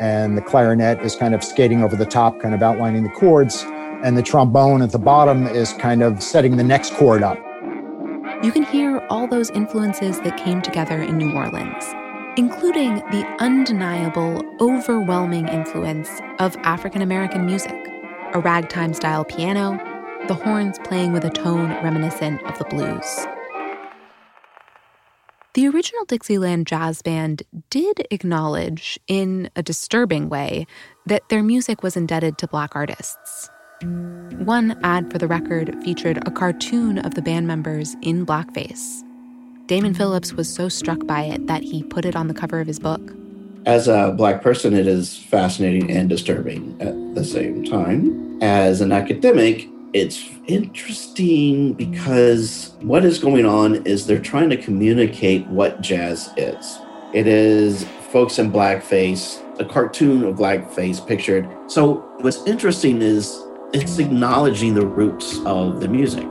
and 0.00 0.36
the 0.36 0.42
clarinet 0.42 1.00
is 1.02 1.14
kind 1.14 1.34
of 1.34 1.44
skating 1.44 1.82
over 1.82 1.94
the 1.94 2.06
top, 2.06 2.40
kind 2.40 2.54
of 2.54 2.62
outlining 2.62 3.02
the 3.04 3.10
chords, 3.10 3.64
and 4.02 4.16
the 4.16 4.22
trombone 4.22 4.82
at 4.82 4.90
the 4.90 4.98
bottom 4.98 5.46
is 5.46 5.74
kind 5.74 6.02
of 6.02 6.22
setting 6.22 6.56
the 6.56 6.64
next 6.64 6.92
chord 6.94 7.22
up. 7.22 7.38
You 8.42 8.50
can 8.50 8.64
hear 8.64 8.98
all 9.10 9.28
those 9.28 9.50
influences 9.50 10.20
that 10.22 10.36
came 10.36 10.60
together 10.60 11.00
in 11.00 11.18
New 11.18 11.32
Orleans, 11.32 11.84
including 12.36 12.96
the 13.12 13.24
undeniable, 13.38 14.42
overwhelming 14.60 15.46
influence 15.46 16.10
of 16.40 16.56
African 16.64 17.02
American 17.02 17.46
music 17.46 17.92
a 18.34 18.40
ragtime 18.40 18.94
style 18.94 19.24
piano, 19.24 19.78
the 20.26 20.34
horns 20.34 20.78
playing 20.84 21.12
with 21.12 21.24
a 21.24 21.30
tone 21.30 21.68
reminiscent 21.84 22.42
of 22.44 22.58
the 22.58 22.64
blues. 22.64 23.26
The 25.54 25.68
original 25.68 26.06
Dixieland 26.06 26.66
Jazz 26.66 27.02
Band 27.02 27.42
did 27.68 28.06
acknowledge, 28.10 28.98
in 29.06 29.50
a 29.54 29.62
disturbing 29.62 30.30
way, 30.30 30.66
that 31.04 31.28
their 31.28 31.42
music 31.42 31.82
was 31.82 31.94
indebted 31.94 32.38
to 32.38 32.46
black 32.46 32.74
artists. 32.74 33.50
One 33.82 34.80
ad 34.82 35.12
for 35.12 35.18
the 35.18 35.28
record 35.28 35.76
featured 35.84 36.26
a 36.26 36.30
cartoon 36.30 37.00
of 37.00 37.16
the 37.16 37.20
band 37.20 37.46
members 37.46 37.94
in 38.00 38.24
blackface. 38.24 39.02
Damon 39.66 39.92
Phillips 39.92 40.32
was 40.32 40.50
so 40.50 40.70
struck 40.70 41.06
by 41.06 41.24
it 41.24 41.46
that 41.48 41.62
he 41.62 41.82
put 41.82 42.06
it 42.06 42.16
on 42.16 42.28
the 42.28 42.34
cover 42.34 42.58
of 42.58 42.66
his 42.66 42.78
book. 42.78 43.12
As 43.66 43.88
a 43.88 44.14
black 44.16 44.40
person, 44.40 44.72
it 44.72 44.86
is 44.86 45.18
fascinating 45.18 45.90
and 45.90 46.08
disturbing 46.08 46.78
at 46.80 47.14
the 47.14 47.24
same 47.24 47.62
time. 47.62 48.42
As 48.42 48.80
an 48.80 48.90
academic, 48.90 49.68
it's 49.92 50.30
interesting 50.46 51.74
because 51.74 52.74
what 52.80 53.04
is 53.04 53.18
going 53.18 53.44
on 53.44 53.86
is 53.86 54.06
they're 54.06 54.18
trying 54.18 54.48
to 54.50 54.56
communicate 54.56 55.46
what 55.48 55.80
jazz 55.82 56.30
is. 56.36 56.78
It 57.12 57.26
is 57.26 57.84
folks 58.10 58.38
in 58.38 58.50
blackface, 58.50 59.38
a 59.60 59.64
cartoon 59.64 60.24
of 60.24 60.36
blackface 60.36 61.06
pictured. 61.06 61.48
So 61.66 61.96
what's 62.20 62.42
interesting 62.46 63.02
is 63.02 63.38
it's 63.74 63.98
acknowledging 63.98 64.74
the 64.74 64.86
roots 64.86 65.38
of 65.44 65.80
the 65.80 65.88
music. 65.88 66.26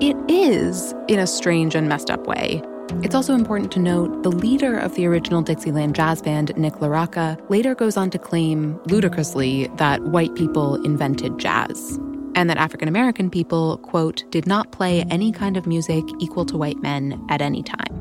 It 0.00 0.16
is, 0.28 0.94
in 1.08 1.18
a 1.18 1.26
strange 1.26 1.74
and 1.74 1.88
messed 1.88 2.10
up 2.10 2.26
way. 2.26 2.62
It's 3.02 3.14
also 3.14 3.34
important 3.34 3.70
to 3.72 3.78
note 3.78 4.24
the 4.24 4.32
leader 4.32 4.76
of 4.76 4.94
the 4.94 5.06
original 5.06 5.42
Dixieland 5.42 5.94
jazz 5.94 6.20
band, 6.20 6.56
Nick 6.56 6.74
LaRocca, 6.74 7.40
later 7.48 7.74
goes 7.74 7.96
on 7.96 8.10
to 8.10 8.18
claim, 8.18 8.78
ludicrously, 8.86 9.68
that 9.76 10.02
white 10.02 10.34
people 10.34 10.74
invented 10.84 11.38
jazz 11.38 11.98
and 12.34 12.48
that 12.50 12.56
African 12.56 12.88
American 12.88 13.30
people, 13.30 13.78
quote, 13.78 14.24
did 14.30 14.46
not 14.46 14.72
play 14.72 15.02
any 15.10 15.32
kind 15.32 15.56
of 15.56 15.66
music 15.66 16.04
equal 16.18 16.44
to 16.46 16.56
white 16.56 16.80
men 16.82 17.24
at 17.28 17.40
any 17.42 17.62
time. 17.62 17.96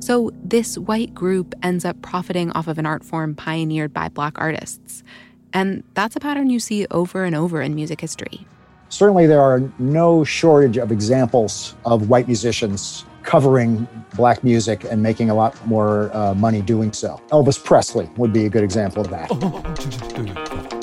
So, 0.00 0.30
this 0.42 0.78
white 0.78 1.14
group 1.14 1.54
ends 1.62 1.84
up 1.84 2.00
profiting 2.02 2.50
off 2.52 2.66
of 2.66 2.78
an 2.78 2.86
art 2.86 3.04
form 3.04 3.34
pioneered 3.34 3.92
by 3.92 4.08
black 4.08 4.38
artists. 4.38 5.02
And 5.52 5.82
that's 5.94 6.16
a 6.16 6.20
pattern 6.20 6.50
you 6.50 6.60
see 6.60 6.86
over 6.90 7.24
and 7.24 7.34
over 7.34 7.60
in 7.60 7.74
music 7.74 8.00
history. 8.00 8.46
Certainly, 8.90 9.26
there 9.26 9.42
are 9.42 9.60
no 9.78 10.24
shortage 10.24 10.78
of 10.78 10.90
examples 10.90 11.74
of 11.84 12.08
white 12.08 12.26
musicians 12.26 13.04
covering 13.22 13.86
black 14.16 14.42
music 14.42 14.84
and 14.84 15.02
making 15.02 15.28
a 15.28 15.34
lot 15.34 15.54
more 15.66 16.10
uh, 16.16 16.32
money 16.32 16.62
doing 16.62 16.92
so. 16.92 17.20
Elvis 17.30 17.62
Presley 17.62 18.08
would 18.16 18.32
be 18.32 18.46
a 18.46 18.48
good 18.48 18.64
example 18.64 19.02
of 19.02 19.10
that. 19.10 20.68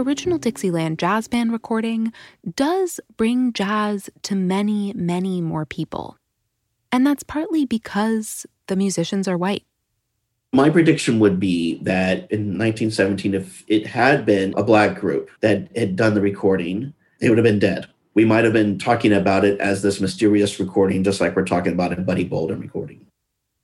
original 0.00 0.38
Dixieland 0.38 0.98
Jazz 0.98 1.28
Band 1.28 1.52
recording 1.52 2.12
does 2.56 3.00
bring 3.16 3.52
jazz 3.52 4.08
to 4.22 4.34
many, 4.34 4.92
many 4.94 5.40
more 5.40 5.66
people. 5.66 6.16
And 6.90 7.06
that's 7.06 7.22
partly 7.22 7.66
because 7.66 8.46
the 8.66 8.76
musicians 8.76 9.28
are 9.28 9.36
white. 9.36 9.64
My 10.52 10.70
prediction 10.70 11.20
would 11.20 11.38
be 11.38 11.80
that 11.84 12.30
in 12.32 12.58
1917, 12.58 13.34
if 13.34 13.64
it 13.68 13.86
had 13.86 14.26
been 14.26 14.52
a 14.56 14.64
black 14.64 14.98
group 14.98 15.30
that 15.42 15.68
had 15.76 15.94
done 15.94 16.14
the 16.14 16.20
recording, 16.20 16.92
they 17.20 17.28
would 17.28 17.38
have 17.38 17.44
been 17.44 17.60
dead. 17.60 17.86
We 18.14 18.24
might 18.24 18.44
have 18.44 18.52
been 18.52 18.78
talking 18.78 19.12
about 19.12 19.44
it 19.44 19.60
as 19.60 19.82
this 19.82 20.00
mysterious 20.00 20.58
recording, 20.58 21.04
just 21.04 21.20
like 21.20 21.36
we're 21.36 21.44
talking 21.44 21.72
about 21.72 21.92
a 21.92 22.00
Buddy 22.00 22.24
Bolden 22.24 22.60
recording. 22.60 23.06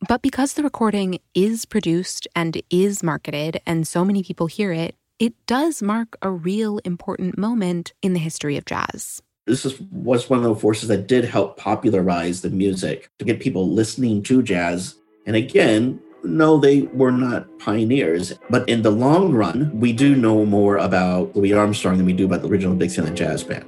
But 0.07 0.23
because 0.23 0.53
the 0.53 0.63
recording 0.63 1.19
is 1.35 1.65
produced 1.65 2.29
and 2.37 2.63
is 2.71 3.03
marketed, 3.03 3.61
and 3.67 3.89
so 3.89 4.05
many 4.05 4.23
people 4.23 4.47
hear 4.47 4.73
it, 4.73 4.95
it 5.19 5.35
does 5.47 5.83
mark 5.83 6.17
a 6.23 6.31
real 6.31 6.79
important 6.79 7.39
moment 7.39 7.93
in 8.03 8.13
the 8.13 8.19
history 8.19 8.57
of 8.57 8.65
jazz. 8.65 9.23
This 9.47 9.65
is, 9.65 9.81
was 9.81 10.29
one 10.29 10.41
of 10.41 10.45
the 10.45 10.57
forces 10.57 10.89
that 10.89 11.07
did 11.07 11.25
help 11.25 11.57
popularize 11.57 12.43
the 12.43 12.51
music 12.51 13.09
to 13.19 13.25
get 13.25 13.41
people 13.41 13.71
listening 13.71 14.23
to 14.25 14.43
jazz. 14.43 14.97
And 15.25 15.37
again, 15.37 16.01
no, 16.25 16.59
they 16.59 16.83
were 16.83 17.13
not 17.13 17.47
pioneers. 17.59 18.35
But 18.51 18.69
in 18.69 18.83
the 18.83 18.91
long 18.91 19.33
run, 19.33 19.71
we 19.79 19.93
do 19.93 20.17
know 20.17 20.45
more 20.45 20.77
about 20.77 21.35
Louis 21.37 21.53
Armstrong 21.53 21.97
than 21.97 22.07
we 22.07 22.13
do 22.13 22.27
about 22.27 22.43
the 22.43 22.49
original 22.49 22.77
Dixieland 22.77 23.17
Jazz 23.17 23.45
Band. 23.45 23.65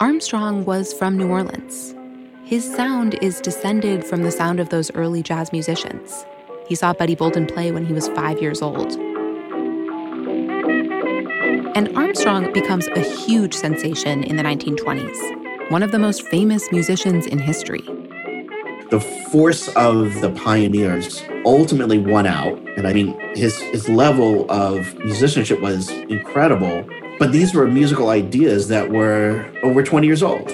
Armstrong 0.00 0.64
was 0.64 0.92
from 0.92 1.16
New 1.16 1.28
Orleans. 1.28 1.94
His 2.44 2.64
sound 2.64 3.18
is 3.22 3.40
descended 3.40 4.04
from 4.04 4.22
the 4.22 4.30
sound 4.30 4.60
of 4.60 4.70
those 4.70 4.90
early 4.92 5.22
jazz 5.22 5.52
musicians. 5.52 6.24
He 6.66 6.74
saw 6.74 6.92
Buddy 6.92 7.14
Bolden 7.14 7.46
play 7.46 7.70
when 7.72 7.84
he 7.84 7.92
was 7.92 8.08
five 8.08 8.40
years 8.40 8.62
old. 8.62 8.96
And 11.76 11.94
Armstrong 11.94 12.54
becomes 12.54 12.86
a 12.86 13.00
huge 13.00 13.52
sensation 13.52 14.24
in 14.24 14.36
the 14.36 14.42
1920s, 14.42 15.70
one 15.70 15.82
of 15.82 15.92
the 15.92 15.98
most 15.98 16.22
famous 16.22 16.72
musicians 16.72 17.26
in 17.26 17.38
history. 17.38 17.82
The 18.88 18.98
force 19.30 19.68
of 19.76 20.22
the 20.22 20.30
pioneers 20.30 21.22
ultimately 21.44 21.98
won 21.98 22.24
out. 22.24 22.56
And 22.78 22.88
I 22.88 22.94
mean, 22.94 23.20
his, 23.36 23.58
his 23.58 23.90
level 23.90 24.50
of 24.50 24.94
musicianship 25.00 25.60
was 25.60 25.90
incredible. 25.90 26.88
But 27.18 27.32
these 27.32 27.52
were 27.52 27.66
musical 27.66 28.08
ideas 28.08 28.68
that 28.68 28.90
were 28.90 29.44
over 29.62 29.82
20 29.82 30.06
years 30.06 30.22
old. 30.22 30.50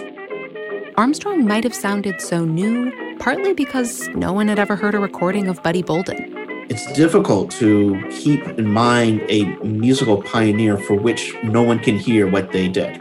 Armstrong 0.97 1.47
might 1.47 1.63
have 1.63 1.75
sounded 1.75 2.21
so 2.21 2.45
new, 2.45 2.91
partly 3.21 3.55
because 3.55 4.09
no 4.09 4.33
one 4.33 4.49
had 4.49 4.59
ever 4.59 4.75
heard 4.75 4.97
a 4.97 4.99
recording 4.99 5.47
of 5.47 5.63
Buddy 5.63 5.83
Bolden. 5.83 6.32
It's 6.69 6.91
difficult 6.93 7.51
to 7.51 8.03
keep 8.11 8.47
in 8.59 8.71
mind 8.71 9.23
a 9.29 9.45
musical 9.65 10.23
pioneer 10.23 10.79
for 10.79 10.95
which 10.95 11.35
no 11.43 11.63
one 11.63 11.79
can 11.79 11.99
hear 11.99 12.27
what 12.27 12.53
they 12.53 12.69
did. 12.69 13.01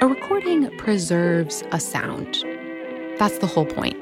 A 0.00 0.06
recording 0.06 0.76
preserves 0.78 1.62
a 1.72 1.80
sound. 1.80 2.44
That's 3.18 3.38
the 3.38 3.46
whole 3.46 3.66
point. 3.66 3.96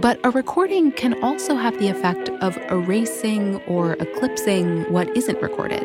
But 0.00 0.18
a 0.24 0.30
recording 0.30 0.92
can 0.92 1.22
also 1.22 1.54
have 1.54 1.78
the 1.78 1.88
effect 1.88 2.28
of 2.40 2.56
erasing 2.70 3.56
or 3.66 3.94
eclipsing 3.94 4.90
what 4.90 5.14
isn't 5.16 5.40
recorded. 5.40 5.84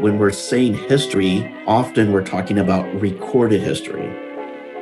When 0.00 0.18
we're 0.18 0.30
saying 0.30 0.74
history, 0.88 1.54
often 1.66 2.12
we're 2.12 2.24
talking 2.24 2.58
about 2.58 2.92
recorded 3.00 3.60
history. 3.60 4.31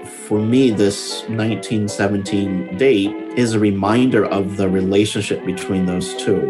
For 0.05 0.39
me, 0.39 0.71
this 0.71 1.23
1917 1.29 2.77
date 2.79 3.15
is 3.37 3.55
a 3.55 3.59
reminder 3.59 4.25
of 4.25 4.57
the 4.57 4.69
relationship 4.69 5.45
between 5.45 5.87
those 5.87 6.15
two 6.17 6.41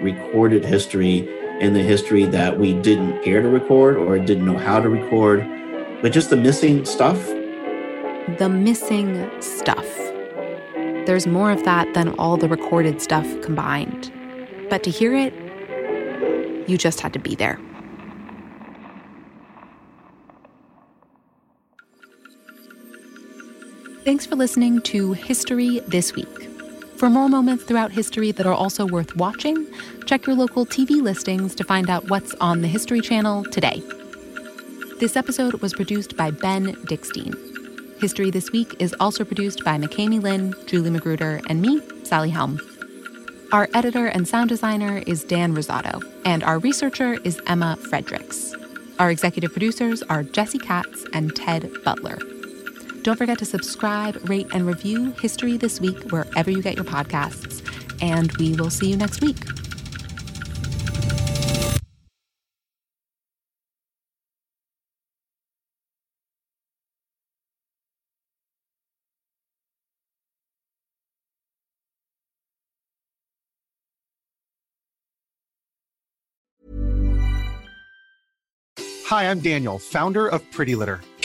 recorded 0.00 0.64
history 0.64 1.28
and 1.60 1.74
the 1.74 1.82
history 1.82 2.24
that 2.24 2.58
we 2.58 2.72
didn't 2.74 3.22
care 3.22 3.42
to 3.42 3.48
record 3.48 3.96
or 3.96 4.18
didn't 4.18 4.46
know 4.46 4.56
how 4.56 4.80
to 4.80 4.88
record, 4.88 5.46
but 6.00 6.12
just 6.12 6.30
the 6.30 6.36
missing 6.36 6.84
stuff. 6.84 7.18
The 8.38 8.48
missing 8.48 9.28
stuff. 9.40 9.86
There's 11.06 11.26
more 11.26 11.50
of 11.50 11.64
that 11.64 11.92
than 11.94 12.14
all 12.18 12.36
the 12.36 12.48
recorded 12.48 13.00
stuff 13.00 13.26
combined. 13.42 14.12
But 14.68 14.82
to 14.84 14.90
hear 14.90 15.14
it, 15.14 15.34
you 16.68 16.76
just 16.76 17.00
had 17.00 17.12
to 17.12 17.18
be 17.18 17.34
there. 17.34 17.60
Thanks 24.06 24.24
for 24.24 24.36
listening 24.36 24.82
to 24.82 25.14
History 25.14 25.80
This 25.80 26.14
Week. 26.14 26.48
For 26.96 27.10
more 27.10 27.28
moments 27.28 27.64
throughout 27.64 27.90
history 27.90 28.30
that 28.30 28.46
are 28.46 28.54
also 28.54 28.86
worth 28.86 29.16
watching, 29.16 29.66
check 30.04 30.28
your 30.28 30.36
local 30.36 30.64
TV 30.64 31.02
listings 31.02 31.56
to 31.56 31.64
find 31.64 31.90
out 31.90 32.08
what's 32.08 32.32
on 32.34 32.62
the 32.62 32.68
History 32.68 33.00
Channel 33.00 33.42
today. 33.46 33.82
This 35.00 35.16
episode 35.16 35.54
was 35.54 35.74
produced 35.74 36.16
by 36.16 36.30
Ben 36.30 36.76
Dickstein. 36.86 37.34
History 38.00 38.30
This 38.30 38.52
Week 38.52 38.76
is 38.78 38.94
also 39.00 39.24
produced 39.24 39.64
by 39.64 39.76
McKamey 39.76 40.22
Lynn, 40.22 40.54
Julie 40.66 40.90
Magruder, 40.90 41.40
and 41.48 41.60
me, 41.60 41.82
Sally 42.04 42.30
Helm. 42.30 42.60
Our 43.50 43.68
editor 43.74 44.06
and 44.06 44.28
sound 44.28 44.50
designer 44.50 45.02
is 45.08 45.24
Dan 45.24 45.52
Rosato, 45.52 46.00
and 46.24 46.44
our 46.44 46.60
researcher 46.60 47.14
is 47.24 47.40
Emma 47.48 47.76
Fredericks. 47.90 48.54
Our 49.00 49.10
executive 49.10 49.50
producers 49.50 50.04
are 50.04 50.22
Jesse 50.22 50.58
Katz 50.58 51.04
and 51.12 51.34
Ted 51.34 51.68
Butler. 51.82 52.20
Don't 53.06 53.16
forget 53.16 53.38
to 53.38 53.44
subscribe, 53.44 54.28
rate, 54.28 54.48
and 54.52 54.66
review 54.66 55.12
History 55.22 55.56
This 55.56 55.80
Week 55.80 56.10
wherever 56.10 56.50
you 56.50 56.60
get 56.60 56.74
your 56.74 56.84
podcasts. 56.84 57.62
And 58.02 58.32
we 58.32 58.54
will 58.54 58.68
see 58.68 58.90
you 58.90 58.96
next 58.96 59.20
week. 59.20 59.36
Hi, 79.04 79.30
I'm 79.30 79.38
Daniel, 79.38 79.78
founder 79.78 80.26
of 80.26 80.42
Pretty 80.50 80.74
Litter. 80.74 81.00